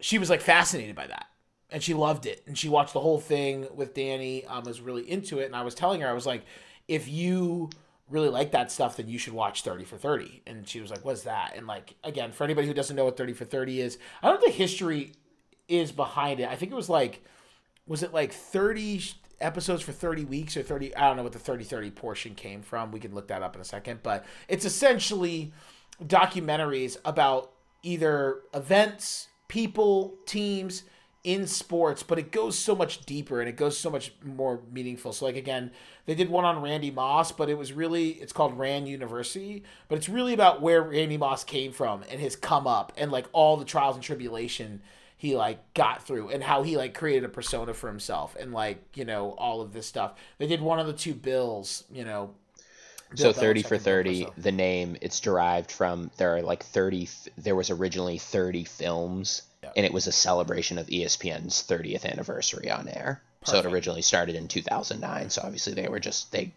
she 0.00 0.18
was 0.18 0.30
like 0.30 0.40
fascinated 0.40 0.96
by 0.96 1.06
that. 1.06 1.26
And 1.72 1.82
she 1.82 1.94
loved 1.94 2.26
it. 2.26 2.42
And 2.46 2.58
she 2.58 2.68
watched 2.68 2.94
the 2.94 3.00
whole 3.00 3.20
thing 3.20 3.66
with 3.74 3.94
danny 3.94 4.44
um, 4.46 4.64
was 4.64 4.80
really 4.80 5.08
into 5.08 5.38
it. 5.38 5.46
And 5.46 5.56
i 5.56 5.62
was 5.62 5.74
telling 5.74 6.00
her 6.00 6.08
i 6.08 6.12
was 6.12 6.26
like 6.26 6.44
if 6.88 7.08
you 7.08 7.70
really 8.08 8.28
like 8.28 8.50
that 8.50 8.72
stuff 8.72 8.96
then 8.96 9.08
you 9.08 9.18
should 9.18 9.32
watch 9.32 9.62
30 9.62 9.84
for 9.84 9.96
30 9.96 10.42
and 10.46 10.66
she 10.66 10.80
was 10.80 10.90
like 10.90 11.04
what's 11.04 11.22
that? 11.22 11.52
And 11.56 11.66
like 11.66 11.94
again 12.02 12.32
for 12.32 12.44
anybody 12.44 12.66
who 12.66 12.74
doesn't 12.74 12.96
know 12.96 13.04
what 13.04 13.16
30 13.16 13.34
for 13.34 13.44
30 13.44 13.80
is 13.80 13.98
i 14.22 14.28
don't 14.28 14.40
know 14.40 14.46
the 14.46 14.52
history 14.52 15.12
is 15.68 15.92
behind 15.92 16.40
it. 16.40 16.48
I 16.48 16.56
think 16.56 16.72
it 16.72 16.76
was 16.76 16.88
like 16.88 17.22
was 17.86 18.02
it 18.02 18.12
like 18.12 18.32
30 18.32 19.02
episodes 19.40 19.82
for 19.82 19.92
30 19.92 20.24
weeks 20.24 20.56
or 20.56 20.62
30 20.62 20.94
i 20.96 21.06
don't 21.06 21.16
know 21.16 21.22
what 21.22 21.32
the 21.32 21.38
30 21.38 21.64
30 21.64 21.90
portion 21.92 22.34
came 22.34 22.62
from. 22.62 22.90
We 22.90 23.00
can 23.00 23.14
look 23.14 23.28
that 23.28 23.42
up 23.42 23.54
in 23.54 23.60
a 23.60 23.64
second. 23.64 24.00
But 24.02 24.24
it's 24.48 24.64
essentially 24.64 25.52
documentaries 26.02 26.96
about 27.04 27.52
either 27.82 28.40
events 28.52 29.28
people, 29.50 30.14
teams 30.26 30.84
in 31.24 31.46
sports, 31.46 32.02
but 32.02 32.18
it 32.18 32.30
goes 32.30 32.56
so 32.56 32.74
much 32.74 33.04
deeper 33.04 33.40
and 33.40 33.48
it 33.48 33.56
goes 33.56 33.76
so 33.76 33.90
much 33.90 34.12
more 34.24 34.60
meaningful. 34.72 35.12
So 35.12 35.26
like 35.26 35.36
again, 35.36 35.72
they 36.06 36.14
did 36.14 36.30
one 36.30 36.44
on 36.44 36.62
Randy 36.62 36.90
Moss, 36.90 37.32
but 37.32 37.50
it 37.50 37.58
was 37.58 37.72
really 37.72 38.10
it's 38.10 38.32
called 38.32 38.56
Rand 38.56 38.88
University, 38.88 39.64
but 39.88 39.98
it's 39.98 40.08
really 40.08 40.32
about 40.32 40.62
where 40.62 40.82
Randy 40.82 41.18
Moss 41.18 41.44
came 41.44 41.72
from 41.72 42.04
and 42.10 42.20
his 42.20 42.36
come 42.36 42.66
up 42.66 42.92
and 42.96 43.12
like 43.12 43.26
all 43.32 43.56
the 43.56 43.64
trials 43.64 43.96
and 43.96 44.04
tribulation 44.04 44.80
he 45.16 45.36
like 45.36 45.74
got 45.74 46.06
through 46.06 46.30
and 46.30 46.42
how 46.42 46.62
he 46.62 46.78
like 46.78 46.94
created 46.94 47.24
a 47.24 47.28
persona 47.28 47.74
for 47.74 47.88
himself 47.88 48.36
and 48.40 48.54
like, 48.54 48.96
you 48.96 49.04
know, 49.04 49.32
all 49.32 49.60
of 49.60 49.74
this 49.74 49.86
stuff. 49.86 50.14
They 50.38 50.46
did 50.46 50.62
one 50.62 50.78
of 50.78 50.86
the 50.86 50.94
two 50.94 51.12
bills, 51.12 51.84
you 51.92 52.04
know, 52.04 52.34
so 53.14 53.32
30 53.32 53.62
for 53.62 53.78
30 53.78 54.26
the 54.38 54.52
name 54.52 54.96
it's 55.00 55.20
derived 55.20 55.70
from 55.70 56.10
there 56.16 56.36
are 56.36 56.42
like 56.42 56.62
30 56.62 57.08
there 57.38 57.56
was 57.56 57.70
originally 57.70 58.18
30 58.18 58.64
films 58.64 59.42
and 59.76 59.84
it 59.84 59.92
was 59.92 60.06
a 60.06 60.12
celebration 60.12 60.78
of 60.78 60.86
espn's 60.86 61.62
30th 61.62 62.04
anniversary 62.04 62.70
on 62.70 62.88
air. 62.88 63.22
Perfect. 63.40 63.50
so 63.50 63.58
it 63.58 63.72
originally 63.72 64.02
started 64.02 64.34
in 64.34 64.48
2009 64.48 65.30
so 65.30 65.42
obviously 65.42 65.74
they 65.74 65.88
were 65.88 66.00
just 66.00 66.32
they 66.32 66.52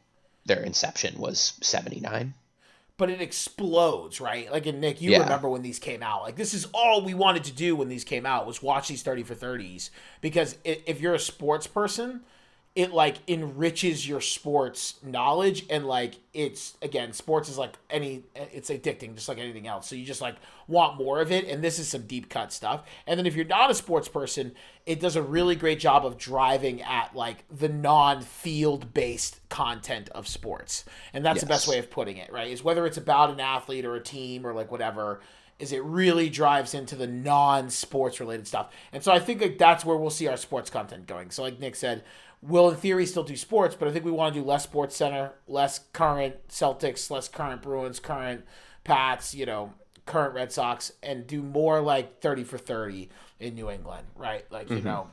their 0.45 0.61
inception 0.61 1.17
was 1.17 1.53
79 1.61 2.33
but 2.97 3.09
it 3.09 3.21
explodes 3.21 4.21
right? 4.21 4.51
Like 4.51 4.65
and 4.65 4.79
nick 4.79 5.01
you 5.01 5.11
yeah. 5.11 5.23
remember 5.23 5.49
when 5.49 5.61
these 5.61 5.79
came 5.79 6.03
out. 6.03 6.23
Like 6.23 6.35
this 6.35 6.53
is 6.53 6.67
all 6.73 7.03
we 7.03 7.13
wanted 7.13 7.43
to 7.45 7.51
do 7.51 7.75
when 7.75 7.89
these 7.89 8.03
came 8.03 8.25
out 8.25 8.45
was 8.45 8.61
watch 8.61 8.87
these 8.87 9.03
30 9.03 9.23
for 9.23 9.35
30s 9.35 9.89
because 10.21 10.57
if 10.63 11.01
you're 11.01 11.15
a 11.15 11.19
sports 11.19 11.67
person 11.67 12.21
it 12.75 12.91
like 12.91 13.17
enriches 13.27 14.07
your 14.07 14.19
sports 14.19 14.95
knowledge 15.03 15.63
and 15.69 15.85
like 15.85 16.15
it's 16.33 16.75
again 16.81 17.13
sports 17.13 17.47
is 17.47 17.55
like 17.55 17.77
any 17.91 18.23
it's 18.35 18.71
addicting 18.71 19.13
just 19.13 19.29
like 19.29 19.37
anything 19.37 19.67
else. 19.67 19.87
So 19.87 19.95
you 19.95 20.05
just 20.05 20.21
like 20.21 20.37
want 20.67 20.97
more 20.97 21.21
of 21.21 21.31
it 21.31 21.47
and 21.47 21.63
this 21.63 21.77
is 21.77 21.87
some 21.87 22.07
deep 22.07 22.29
cut 22.29 22.51
stuff. 22.51 22.83
And 23.05 23.19
then 23.19 23.27
if 23.27 23.35
you're 23.35 23.45
not 23.45 23.69
a 23.69 23.75
sports 23.75 24.07
person 24.07 24.53
it 24.87 24.99
does 24.99 25.15
a 25.15 25.21
really 25.21 25.55
great 25.55 25.79
job 25.79 26.03
of 26.03 26.17
driving 26.17 26.81
at 26.81 27.15
like 27.15 27.45
the 27.55 27.69
non-field 27.69 28.91
based 28.91 29.39
content 29.49 30.09
of 30.09 30.27
sports. 30.27 30.83
And 31.13 31.23
that's 31.23 31.37
yes. 31.37 31.41
the 31.43 31.47
best 31.47 31.67
way 31.67 31.77
of 31.77 31.91
putting 31.91 32.17
it 32.17 32.31
right 32.31 32.49
is 32.49 32.63
whether 32.63 32.87
it's 32.87 32.97
about 32.97 33.29
an 33.29 33.39
athlete 33.39 33.85
or 33.85 33.95
a 33.95 34.03
team 34.03 34.47
or 34.47 34.53
like 34.53 34.71
whatever 34.71 35.21
is 35.59 35.71
it 35.71 35.83
really 35.83 36.27
drives 36.27 36.73
into 36.73 36.95
the 36.95 37.05
non-sports 37.05 38.19
related 38.19 38.47
stuff. 38.47 38.73
And 38.91 39.03
so 39.03 39.11
i 39.11 39.19
think 39.19 39.41
like 39.41 39.59
that's 39.59 39.85
where 39.85 39.95
we'll 39.95 40.09
see 40.09 40.27
our 40.27 40.37
sports 40.37 40.71
content 40.71 41.05
going. 41.05 41.29
So 41.29 41.43
like 41.43 41.59
nick 41.59 41.75
said 41.75 42.03
will 42.45 42.69
in 42.69 42.75
theory 42.75 43.05
still 43.05 43.23
do 43.23 43.35
sports, 43.35 43.75
but 43.75 43.87
I 43.87 43.91
think 43.91 44.05
we 44.05 44.11
want 44.11 44.33
to 44.33 44.41
do 44.41 44.45
less 44.45 44.63
Sports 44.63 44.95
Center, 44.95 45.31
less 45.47 45.79
current 45.93 46.47
Celtics, 46.49 47.09
less 47.09 47.27
current 47.27 47.61
Bruins, 47.61 47.99
current 47.99 48.45
Pats, 48.83 49.33
you 49.33 49.45
know, 49.45 49.73
current 50.05 50.33
Red 50.33 50.51
Sox, 50.51 50.91
and 51.01 51.25
do 51.25 51.41
more 51.41 51.81
like 51.81 52.19
thirty 52.19 52.43
for 52.43 52.57
thirty 52.57 53.09
in 53.39 53.55
New 53.55 53.69
England, 53.69 54.07
right? 54.15 54.45
Like 54.51 54.69
you 54.69 54.77
mm-hmm. 54.77 54.87
know. 54.87 55.07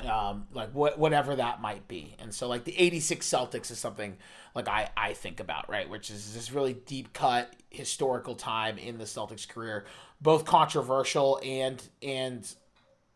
Um, 0.00 0.46
like 0.54 0.70
what 0.72 0.98
whatever 0.98 1.36
that 1.36 1.60
might 1.60 1.86
be, 1.86 2.14
and 2.18 2.32
so 2.32 2.48
like 2.48 2.64
the 2.64 2.78
'86 2.78 3.26
Celtics 3.28 3.70
is 3.70 3.78
something 3.78 4.16
like 4.54 4.66
I 4.66 4.88
I 4.96 5.12
think 5.12 5.40
about 5.40 5.68
right, 5.68 5.90
which 5.90 6.10
is 6.10 6.32
this 6.32 6.50
really 6.52 6.72
deep 6.72 7.12
cut 7.12 7.54
historical 7.68 8.34
time 8.34 8.78
in 8.78 8.96
the 8.96 9.04
Celtics 9.04 9.46
career, 9.46 9.84
both 10.18 10.46
controversial 10.46 11.38
and 11.44 11.86
and 12.02 12.50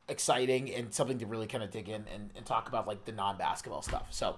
exciting 0.08 0.72
and 0.72 0.92
something 0.92 1.18
to 1.18 1.26
really 1.26 1.46
kind 1.46 1.64
of 1.64 1.70
dig 1.70 1.88
in 1.88 2.04
and, 2.12 2.30
and 2.36 2.44
talk 2.44 2.68
about 2.68 2.86
like 2.86 3.04
the 3.04 3.12
non-basketball 3.12 3.82
stuff. 3.82 4.08
So 4.10 4.36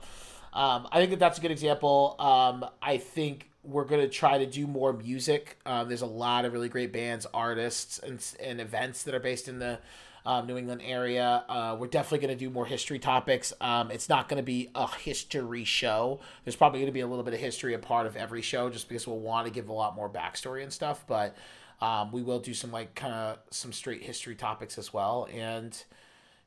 um, 0.52 0.88
i 0.90 0.98
think 0.98 1.10
that 1.10 1.18
that's 1.18 1.38
a 1.38 1.40
good 1.40 1.50
example. 1.50 2.16
Um, 2.18 2.64
i 2.82 2.96
think 2.96 3.50
we're 3.62 3.84
going 3.84 4.00
to 4.00 4.08
try 4.08 4.38
to 4.38 4.46
do 4.46 4.66
more 4.66 4.92
music. 4.92 5.58
Um, 5.66 5.88
there's 5.88 6.02
a 6.02 6.06
lot 6.06 6.44
of 6.44 6.52
really 6.52 6.68
great 6.68 6.92
bands 6.92 7.26
artists 7.34 7.98
and, 7.98 8.24
and 8.40 8.60
events 8.60 9.02
that 9.02 9.14
are 9.14 9.20
based 9.20 9.48
in 9.48 9.58
the 9.58 9.80
um, 10.24 10.46
new 10.46 10.56
england 10.56 10.82
area. 10.84 11.44
Uh, 11.48 11.76
we're 11.78 11.88
definitely 11.88 12.26
going 12.26 12.36
to 12.36 12.44
do 12.44 12.50
more 12.50 12.66
history 12.66 12.98
topics. 12.98 13.52
Um, 13.60 13.90
it's 13.90 14.08
not 14.08 14.28
going 14.28 14.38
to 14.38 14.44
be 14.44 14.70
a 14.74 14.88
history 14.88 15.64
show. 15.64 16.20
There's 16.44 16.56
probably 16.56 16.80
going 16.80 16.88
to 16.88 16.92
be 16.92 17.00
a 17.00 17.06
little 17.06 17.24
bit 17.24 17.34
of 17.34 17.40
history 17.40 17.74
a 17.74 17.78
part 17.78 18.06
of 18.06 18.16
every 18.16 18.42
show 18.42 18.70
just 18.70 18.88
because 18.88 19.06
we'll 19.06 19.18
want 19.18 19.46
to 19.46 19.52
give 19.52 19.68
a 19.68 19.72
lot 19.72 19.96
more 19.96 20.08
backstory 20.08 20.62
and 20.62 20.72
stuff 20.72 21.04
but 21.06 21.36
um, 21.80 22.12
we 22.12 22.22
will 22.22 22.38
do 22.38 22.54
some 22.54 22.72
like 22.72 22.94
kind 22.94 23.12
of 23.12 23.38
some 23.50 23.72
straight 23.72 24.02
history 24.02 24.34
topics 24.34 24.78
as 24.78 24.92
well, 24.92 25.28
and 25.32 25.76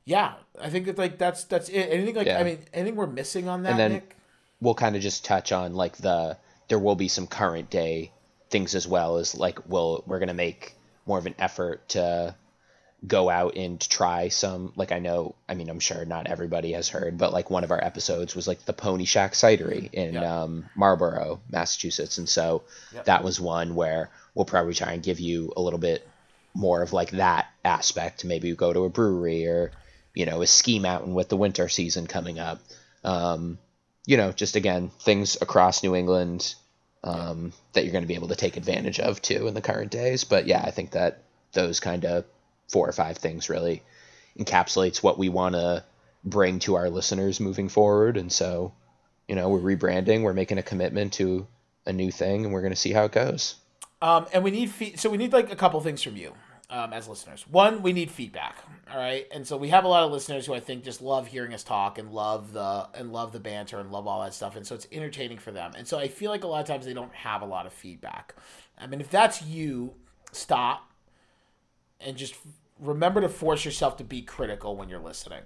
yeah, 0.04 0.34
I 0.60 0.70
think 0.70 0.86
that 0.86 0.98
like 0.98 1.18
that's 1.18 1.44
that's 1.44 1.68
it. 1.68 1.88
Anything 1.90 2.14
like 2.14 2.26
yeah. 2.26 2.40
I 2.40 2.44
mean, 2.44 2.58
anything 2.72 2.96
we're 2.96 3.06
missing 3.06 3.48
on 3.48 3.62
that? 3.62 3.70
And 3.70 3.78
then 3.78 3.92
Nick? 3.92 4.16
we'll 4.60 4.74
kind 4.74 4.96
of 4.96 5.02
just 5.02 5.24
touch 5.24 5.52
on 5.52 5.74
like 5.74 5.96
the 5.98 6.36
there 6.68 6.78
will 6.78 6.96
be 6.96 7.08
some 7.08 7.26
current 7.26 7.70
day 7.70 8.12
things 8.50 8.74
as 8.74 8.88
well 8.88 9.16
as 9.18 9.36
like 9.36 9.58
we'll 9.68 10.02
we're 10.06 10.18
gonna 10.18 10.34
make 10.34 10.74
more 11.06 11.18
of 11.18 11.26
an 11.26 11.34
effort 11.38 11.88
to 11.90 12.34
go 13.06 13.30
out 13.30 13.56
and 13.56 13.80
try 13.80 14.28
some 14.28 14.72
like 14.76 14.92
I 14.92 14.98
know 14.98 15.34
I 15.48 15.54
mean 15.54 15.70
I'm 15.70 15.80
sure 15.80 16.04
not 16.04 16.26
everybody 16.26 16.72
has 16.72 16.88
heard 16.88 17.16
but 17.16 17.32
like 17.32 17.50
one 17.50 17.64
of 17.64 17.70
our 17.70 17.82
episodes 17.82 18.34
was 18.34 18.46
like 18.46 18.64
the 18.66 18.72
Pony 18.72 19.06
Shack 19.06 19.32
Cidery 19.32 19.92
in 19.92 20.14
yep. 20.14 20.24
um, 20.24 20.66
Marlborough 20.76 21.40
Massachusetts 21.50 22.18
and 22.18 22.28
so 22.28 22.62
yep. 22.92 23.06
that 23.06 23.24
was 23.24 23.40
one 23.40 23.74
where 23.74 24.10
we'll 24.34 24.44
probably 24.44 24.74
try 24.74 24.92
and 24.92 25.02
give 25.02 25.18
you 25.18 25.52
a 25.56 25.62
little 25.62 25.78
bit 25.78 26.06
more 26.52 26.82
of 26.82 26.92
like 26.92 27.10
that 27.12 27.46
aspect 27.64 28.24
maybe 28.24 28.54
go 28.54 28.72
to 28.72 28.84
a 28.84 28.90
brewery 28.90 29.46
or 29.46 29.70
you 30.14 30.26
know 30.26 30.42
a 30.42 30.46
ski 30.46 30.78
mountain 30.78 31.14
with 31.14 31.28
the 31.28 31.36
winter 31.36 31.68
season 31.68 32.06
coming 32.06 32.38
up 32.38 32.60
um, 33.04 33.58
you 34.06 34.16
know 34.16 34.32
just 34.32 34.56
again 34.56 34.90
things 35.00 35.38
across 35.40 35.82
New 35.82 35.94
England 35.94 36.54
um, 37.02 37.52
that 37.72 37.84
you're 37.84 37.92
going 37.92 38.04
to 38.04 38.08
be 38.08 38.14
able 38.14 38.28
to 38.28 38.36
take 38.36 38.56
advantage 38.56 39.00
of 39.00 39.22
too 39.22 39.46
in 39.46 39.54
the 39.54 39.62
current 39.62 39.90
days. 39.90 40.24
But 40.24 40.46
yeah, 40.46 40.62
I 40.62 40.70
think 40.70 40.90
that 40.92 41.22
those 41.52 41.80
kind 41.80 42.04
of 42.04 42.24
four 42.70 42.88
or 42.88 42.92
five 42.92 43.18
things 43.18 43.48
really 43.48 43.82
encapsulates 44.38 45.02
what 45.02 45.18
we 45.18 45.28
want 45.28 45.54
to 45.54 45.84
bring 46.24 46.58
to 46.60 46.76
our 46.76 46.90
listeners 46.90 47.40
moving 47.40 47.68
forward. 47.68 48.16
And 48.16 48.30
so, 48.30 48.72
you 49.28 49.34
know, 49.34 49.48
we're 49.48 49.76
rebranding, 49.76 50.22
we're 50.22 50.32
making 50.32 50.58
a 50.58 50.62
commitment 50.62 51.12
to 51.14 51.46
a 51.86 51.92
new 51.92 52.10
thing, 52.10 52.44
and 52.44 52.52
we're 52.52 52.60
going 52.60 52.72
to 52.72 52.76
see 52.76 52.92
how 52.92 53.04
it 53.04 53.12
goes. 53.12 53.56
Um, 54.02 54.26
and 54.32 54.42
we 54.44 54.50
need 54.50 54.98
so 54.98 55.10
we 55.10 55.18
need 55.18 55.32
like 55.32 55.52
a 55.52 55.56
couple 55.56 55.80
things 55.80 56.02
from 56.02 56.16
you 56.16 56.32
um, 56.70 56.92
as 56.92 57.06
listeners. 57.06 57.44
One, 57.48 57.82
we 57.82 57.92
need 57.92 58.10
feedback. 58.10 58.56
All 58.90 58.98
right, 58.98 59.26
and 59.30 59.46
so 59.46 59.56
we 59.56 59.68
have 59.68 59.84
a 59.84 59.88
lot 59.88 60.04
of 60.04 60.10
listeners 60.10 60.46
who 60.46 60.54
I 60.54 60.60
think 60.60 60.84
just 60.84 61.02
love 61.02 61.26
hearing 61.26 61.52
us 61.52 61.62
talk 61.62 61.98
and 61.98 62.10
love 62.10 62.52
the 62.52 62.88
and 62.94 63.12
love 63.12 63.32
the 63.32 63.40
banter 63.40 63.78
and 63.78 63.92
love 63.92 64.06
all 64.06 64.22
that 64.22 64.32
stuff, 64.32 64.56
and 64.56 64.66
so 64.66 64.74
it's 64.74 64.86
entertaining 64.90 65.38
for 65.38 65.50
them. 65.50 65.72
And 65.76 65.86
so 65.86 65.98
I 65.98 66.08
feel 66.08 66.30
like 66.30 66.44
a 66.44 66.46
lot 66.46 66.60
of 66.60 66.66
times 66.66 66.86
they 66.86 66.94
don't 66.94 67.14
have 67.14 67.42
a 67.42 67.46
lot 67.46 67.66
of 67.66 67.72
feedback. 67.72 68.34
I 68.78 68.86
mean, 68.86 69.00
if 69.00 69.10
that's 69.10 69.42
you, 69.42 69.94
stop 70.32 70.90
and 72.00 72.16
just 72.16 72.34
remember 72.80 73.20
to 73.20 73.28
force 73.28 73.64
yourself 73.64 73.96
to 73.98 74.04
be 74.04 74.22
critical 74.22 74.76
when 74.76 74.88
you're 74.88 75.00
listening. 75.00 75.42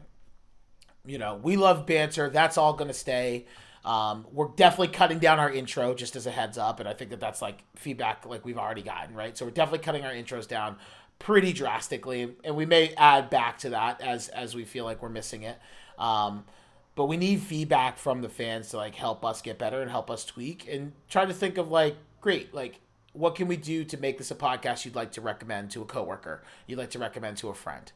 You 1.07 1.19
know, 1.19 1.39
we 1.43 1.57
love 1.57 1.87
banter. 1.87 2.31
That's 2.31 2.57
all 2.57 2.73
going 2.73 2.89
to 2.89 2.95
stay. 2.95 3.47
Um, 3.85 4.27
we're 4.33 4.49
definitely 4.49 4.89
cutting 4.89 5.19
down 5.19 5.39
our 5.39 5.53
intro 5.53 5.95
just 5.95 6.17
as 6.17 6.27
a 6.27 6.31
heads 6.31 6.57
up, 6.57 6.81
and 6.81 6.89
I 6.89 6.95
think 6.95 7.11
that 7.11 7.21
that's 7.21 7.43
like 7.43 7.63
feedback 7.77 8.25
like 8.25 8.45
we've 8.45 8.57
already 8.57 8.81
gotten, 8.83 9.15
right? 9.15 9.37
So 9.37 9.45
we're 9.45 9.51
definitely 9.51 9.85
cutting 9.85 10.05
our 10.05 10.13
intros 10.13 10.49
down 10.49 10.77
pretty 11.19 11.53
drastically, 11.53 12.35
and 12.45 12.57
we 12.57 12.65
may 12.65 12.95
add 12.97 13.29
back 13.29 13.59
to 13.59 13.71
that 13.71 14.01
as 14.01 14.29
as 14.29 14.55
we 14.55 14.65
feel 14.65 14.87
like 14.87 15.03
we're 15.03 15.11
missing 15.11 15.43
it. 15.43 15.59
Um, 15.99 16.45
but 16.95 17.07
we 17.07 17.17
need 17.17 17.41
feedback 17.41 17.99
from 17.99 18.23
the 18.23 18.29
fans 18.29 18.71
to 18.71 18.79
like 18.79 18.95
help 18.95 19.25
us 19.25 19.43
get 19.43 19.59
better 19.59 19.83
and 19.83 19.91
help 19.91 20.11
us 20.11 20.25
tweak 20.25 20.67
and 20.71 20.93
try 21.09 21.27
to 21.27 21.35
think 21.35 21.59
of 21.59 21.71
like 21.71 21.97
great 22.21 22.55
like 22.55 22.81
what 23.15 23.35
can 23.35 23.49
we 23.49 23.57
do 23.57 23.85
to 23.85 23.97
make 23.97 24.19
this 24.19 24.31
a 24.31 24.35
podcast 24.35 24.85
you'd 24.85 24.95
like 24.95 25.13
to 25.13 25.21
recommend 25.21 25.71
to 25.71 25.81
a 25.81 25.87
coworker 25.87 26.43
you'd 26.67 26.79
like 26.79 26.91
to 26.91 26.99
recommend 26.99 27.37
to 27.37 27.49
a 27.49 27.55
friend 27.55 27.93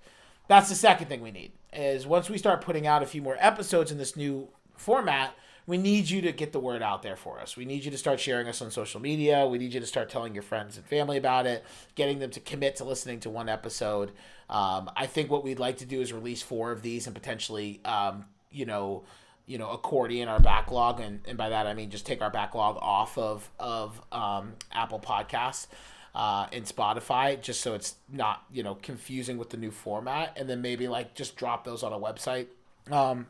that's 0.48 0.70
the 0.70 0.74
second 0.74 1.08
thing 1.08 1.20
we 1.20 1.30
need 1.30 1.52
is 1.72 2.06
once 2.06 2.30
we 2.30 2.38
start 2.38 2.62
putting 2.62 2.86
out 2.86 3.02
a 3.02 3.06
few 3.06 3.20
more 3.20 3.36
episodes 3.38 3.92
in 3.92 3.98
this 3.98 4.16
new 4.16 4.48
format 4.76 5.34
we 5.68 5.76
need 5.76 6.08
you 6.08 6.22
to 6.22 6.32
get 6.32 6.52
the 6.52 6.58
word 6.58 6.82
out 6.82 7.02
there 7.02 7.14
for 7.14 7.38
us. 7.38 7.54
We 7.54 7.66
need 7.66 7.84
you 7.84 7.90
to 7.90 7.98
start 7.98 8.18
sharing 8.18 8.48
us 8.48 8.62
on 8.62 8.70
social 8.70 9.02
media. 9.02 9.46
We 9.46 9.58
need 9.58 9.74
you 9.74 9.80
to 9.80 9.86
start 9.86 10.08
telling 10.08 10.32
your 10.32 10.42
friends 10.42 10.78
and 10.78 10.86
family 10.86 11.18
about 11.18 11.44
it, 11.44 11.62
getting 11.94 12.20
them 12.20 12.30
to 12.30 12.40
commit 12.40 12.76
to 12.76 12.84
listening 12.84 13.20
to 13.20 13.30
one 13.30 13.50
episode. 13.50 14.12
Um, 14.48 14.90
I 14.96 15.04
think 15.04 15.30
what 15.30 15.44
we'd 15.44 15.58
like 15.58 15.76
to 15.76 15.84
do 15.84 16.00
is 16.00 16.10
release 16.10 16.40
four 16.40 16.72
of 16.72 16.80
these 16.80 17.06
and 17.06 17.14
potentially, 17.14 17.82
um, 17.84 18.24
you 18.50 18.64
know, 18.64 19.04
you 19.48 19.58
know, 19.58 19.70
accordion 19.70 20.28
our 20.28 20.38
backlog, 20.38 21.00
and, 21.00 21.20
and 21.26 21.36
by 21.36 21.48
that 21.48 21.66
I 21.66 21.74
mean 21.74 21.90
just 21.90 22.06
take 22.06 22.20
our 22.22 22.30
backlog 22.30 22.78
off 22.80 23.18
of 23.18 23.50
of 23.58 24.00
um, 24.12 24.52
Apple 24.70 25.00
Podcasts 25.00 25.66
uh, 26.14 26.46
and 26.52 26.64
Spotify, 26.64 27.40
just 27.40 27.62
so 27.62 27.74
it's 27.74 27.96
not 28.12 28.44
you 28.52 28.62
know 28.62 28.76
confusing 28.76 29.38
with 29.38 29.50
the 29.50 29.56
new 29.56 29.70
format, 29.70 30.36
and 30.36 30.48
then 30.48 30.60
maybe 30.60 30.86
like 30.86 31.14
just 31.14 31.34
drop 31.36 31.64
those 31.64 31.82
on 31.82 31.92
a 31.92 31.98
website. 31.98 32.46
Um, 32.90 33.26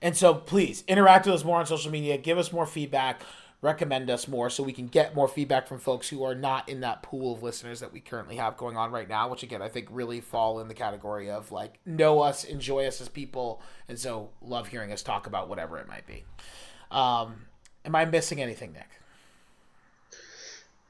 and 0.00 0.16
so 0.16 0.34
please 0.34 0.84
interact 0.88 1.26
with 1.26 1.34
us 1.34 1.44
more 1.44 1.58
on 1.58 1.66
social 1.66 1.90
media, 1.90 2.16
give 2.16 2.38
us 2.38 2.52
more 2.52 2.64
feedback, 2.64 3.20
recommend 3.62 4.08
us 4.08 4.26
more 4.26 4.48
so 4.48 4.62
we 4.62 4.72
can 4.72 4.86
get 4.86 5.14
more 5.14 5.28
feedback 5.28 5.66
from 5.66 5.78
folks 5.78 6.08
who 6.08 6.24
are 6.24 6.34
not 6.34 6.68
in 6.68 6.80
that 6.80 7.02
pool 7.02 7.34
of 7.34 7.42
listeners 7.42 7.80
that 7.80 7.92
we 7.92 8.00
currently 8.00 8.36
have 8.36 8.56
going 8.56 8.76
on 8.76 8.90
right 8.90 9.08
now, 9.08 9.28
which 9.28 9.42
again 9.42 9.60
I 9.60 9.68
think 9.68 9.88
really 9.90 10.20
fall 10.20 10.60
in 10.60 10.68
the 10.68 10.74
category 10.74 11.30
of 11.30 11.52
like 11.52 11.78
know 11.84 12.20
us, 12.20 12.44
enjoy 12.44 12.86
us 12.86 13.00
as 13.00 13.08
people, 13.08 13.60
and 13.88 13.98
so 13.98 14.30
love 14.40 14.68
hearing 14.68 14.92
us 14.92 15.02
talk 15.02 15.26
about 15.26 15.48
whatever 15.48 15.78
it 15.78 15.88
might 15.88 16.06
be. 16.06 16.24
Um, 16.90 17.46
am 17.84 17.94
I 17.94 18.04
missing 18.06 18.40
anything, 18.40 18.72
Nick? 18.72 18.88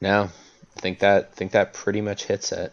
No, 0.01 0.31
I 0.77 0.81
think 0.81 1.01
that 1.01 1.35
think 1.35 1.53
that 1.53 1.75
pretty 1.75 2.01
much 2.01 2.25
hits 2.25 2.53
it. 2.53 2.73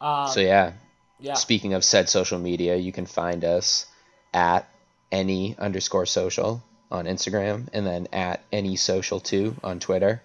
Um, 0.00 0.28
so 0.28 0.40
yeah, 0.40 0.72
yeah. 1.18 1.34
Speaking 1.34 1.74
of 1.74 1.84
said 1.84 2.08
social 2.08 2.38
media, 2.38 2.76
you 2.76 2.92
can 2.92 3.06
find 3.06 3.44
us 3.44 3.86
at 4.32 4.68
any 5.10 5.56
underscore 5.58 6.06
social 6.06 6.62
on 6.90 7.04
Instagram 7.06 7.68
and 7.72 7.86
then 7.86 8.08
at 8.12 8.42
any 8.52 8.76
social 8.76 9.20
two 9.20 9.56
on 9.62 9.80
Twitter. 9.80 10.22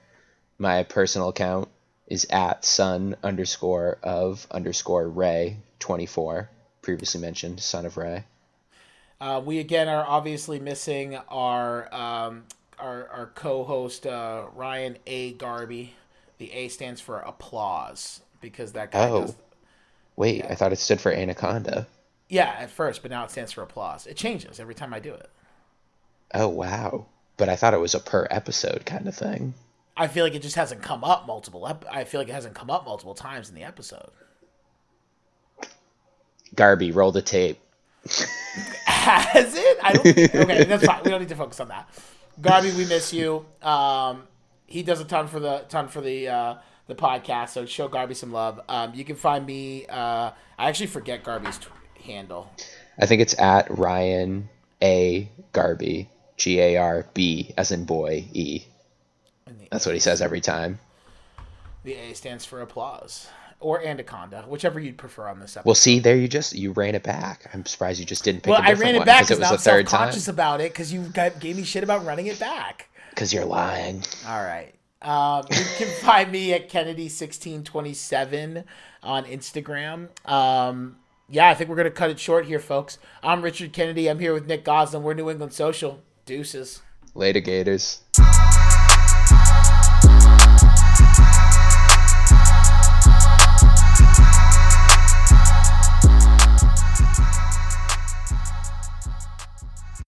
My 0.57 0.83
personal 0.83 1.29
account 1.29 1.69
is 2.07 2.25
at 2.29 2.63
son 2.63 3.15
underscore 3.23 3.97
of 4.03 4.47
underscore 4.51 5.07
Ray 5.07 5.57
24, 5.79 6.49
previously 6.81 7.21
mentioned 7.21 7.59
son 7.59 7.85
of 7.85 7.97
Ray. 7.97 8.25
Uh, 9.19 9.41
we 9.43 9.59
again 9.59 9.87
are 9.87 10.05
obviously 10.05 10.59
missing 10.59 11.15
our 11.29 11.93
um, 11.93 12.43
our, 12.77 13.07
our 13.07 13.31
co-host 13.35 14.05
uh, 14.05 14.45
Ryan 14.53 14.97
A. 15.07 15.33
Garby. 15.33 15.93
The 16.39 16.51
A 16.51 16.67
stands 16.67 16.99
for 16.99 17.19
applause 17.19 18.21
because 18.41 18.73
that 18.73 18.91
guy. 18.91 19.09
Oh, 19.09 19.21
does... 19.21 19.35
wait! 20.17 20.37
Yeah. 20.37 20.47
I 20.49 20.55
thought 20.55 20.73
it 20.73 20.79
stood 20.79 20.99
for 20.99 21.11
anaconda. 21.11 21.87
Yeah, 22.27 22.53
at 22.57 22.71
first, 22.71 23.01
but 23.01 23.11
now 23.11 23.23
it 23.23 23.31
stands 23.31 23.51
for 23.51 23.61
applause. 23.61 24.07
It 24.07 24.17
changes 24.17 24.59
every 24.59 24.75
time 24.75 24.93
I 24.93 24.99
do 24.99 25.13
it. 25.13 25.29
Oh 26.33 26.47
wow! 26.47 27.05
But 27.37 27.49
I 27.49 27.55
thought 27.55 27.73
it 27.73 27.79
was 27.79 27.95
a 27.95 27.99
per 27.99 28.27
episode 28.29 28.85
kind 28.85 29.07
of 29.07 29.15
thing. 29.15 29.53
I 29.95 30.07
feel 30.07 30.23
like 30.23 30.33
it 30.33 30.41
just 30.41 30.55
hasn't 30.55 30.81
come 30.81 31.03
up 31.03 31.27
multiple. 31.27 31.67
Ep- 31.67 31.85
I 31.89 32.03
feel 32.03 32.19
like 32.19 32.29
it 32.29 32.33
hasn't 32.33 32.55
come 32.55 32.69
up 32.69 32.85
multiple 32.85 33.13
times 33.13 33.49
in 33.49 33.55
the 33.55 33.63
episode. 33.63 34.09
Garby, 36.55 36.91
roll 36.91 37.11
the 37.11 37.21
tape. 37.21 37.59
Has 38.85 39.55
it? 39.55 39.77
I 39.83 39.93
don't. 39.93 40.07
Okay, 40.07 40.63
that's 40.67 40.85
fine. 40.85 41.01
We 41.03 41.11
don't 41.11 41.21
need 41.21 41.29
to 41.29 41.35
focus 41.35 41.59
on 41.59 41.69
that. 41.69 41.89
Garby, 42.41 42.71
we 42.71 42.85
miss 42.85 43.13
you. 43.13 43.45
Um, 43.61 44.23
he 44.65 44.81
does 44.83 44.99
a 44.99 45.05
ton 45.05 45.27
for 45.27 45.39
the 45.39 45.65
ton 45.69 45.87
for 45.87 46.01
the 46.01 46.27
uh, 46.27 46.55
the 46.87 46.95
podcast. 46.95 47.49
So 47.49 47.65
show 47.65 47.87
Garby 47.87 48.15
some 48.15 48.31
love. 48.31 48.59
Um, 48.67 48.93
you 48.95 49.05
can 49.05 49.15
find 49.15 49.45
me. 49.45 49.85
Uh, 49.87 50.31
I 50.57 50.69
actually 50.69 50.87
forget 50.87 51.23
Garby's. 51.23 51.57
T- 51.59 51.67
handle? 52.03 52.51
I 52.99 53.05
think 53.05 53.21
it's 53.21 53.37
at 53.39 53.67
Ryan 53.75 54.49
A 54.81 55.29
Garby 55.51 56.09
G 56.37 56.59
A 56.59 56.77
R 56.77 57.05
B 57.13 57.53
as 57.57 57.71
in 57.71 57.85
boy 57.85 58.25
E. 58.33 58.65
That's 59.71 59.85
what 59.85 59.95
he 59.95 59.99
says 59.99 60.21
every 60.21 60.41
time. 60.41 60.79
The 61.83 61.93
A 61.95 62.13
stands 62.13 62.45
for 62.45 62.61
applause 62.61 63.27
or 63.63 63.83
anaconda, 63.83 64.43
whichever 64.47 64.79
you'd 64.79 64.97
prefer 64.97 65.27
on 65.27 65.39
this 65.39 65.57
episode. 65.57 65.67
Well, 65.67 65.75
see, 65.75 65.99
there 65.99 66.15
you 66.15 66.27
just 66.27 66.53
you 66.53 66.71
ran 66.73 66.95
it 66.95 67.03
back. 67.03 67.49
I'm 67.53 67.65
surprised 67.65 67.99
you 67.99 68.05
just 68.05 68.23
didn't 68.23 68.43
pick. 68.43 68.51
Well, 68.51 68.61
I 68.61 68.73
ran 68.73 68.95
it 68.95 69.05
back 69.05 69.23
because 69.23 69.39
it 69.39 69.41
was 69.41 69.51
the 69.51 69.57
third 69.57 69.87
time. 69.87 70.07
Conscious 70.07 70.27
about 70.27 70.61
it 70.61 70.71
because 70.71 70.93
you 70.93 71.05
gave 71.39 71.55
me 71.55 71.63
shit 71.63 71.83
about 71.83 72.05
running 72.05 72.27
it 72.27 72.39
back. 72.39 72.89
Because 73.09 73.33
you're 73.33 73.45
lying. 73.45 74.03
All 74.27 74.43
right. 74.43 74.73
Um, 75.01 75.45
you 75.49 75.63
can 75.77 75.87
find 76.01 76.31
me 76.31 76.53
at 76.53 76.69
Kennedy 76.69 77.09
sixteen 77.09 77.63
twenty 77.63 77.93
seven 77.93 78.65
on 79.01 79.25
Instagram. 79.25 80.09
Um, 80.29 80.97
yeah, 81.29 81.49
I 81.49 81.53
think 81.55 81.69
we're 81.69 81.77
going 81.77 81.85
to 81.85 81.91
cut 81.91 82.09
it 82.09 82.19
short 82.19 82.45
here, 82.45 82.59
folks. 82.59 82.97
I'm 83.23 83.41
Richard 83.41 83.73
Kennedy. 83.73 84.07
I'm 84.09 84.19
here 84.19 84.33
with 84.33 84.45
Nick 84.45 84.63
Goslin. 84.63 85.03
We're 85.03 85.13
New 85.13 85.29
England 85.29 85.53
Social. 85.53 86.01
Deuces. 86.25 86.81
Later, 87.15 87.41
Gators. 87.41 88.02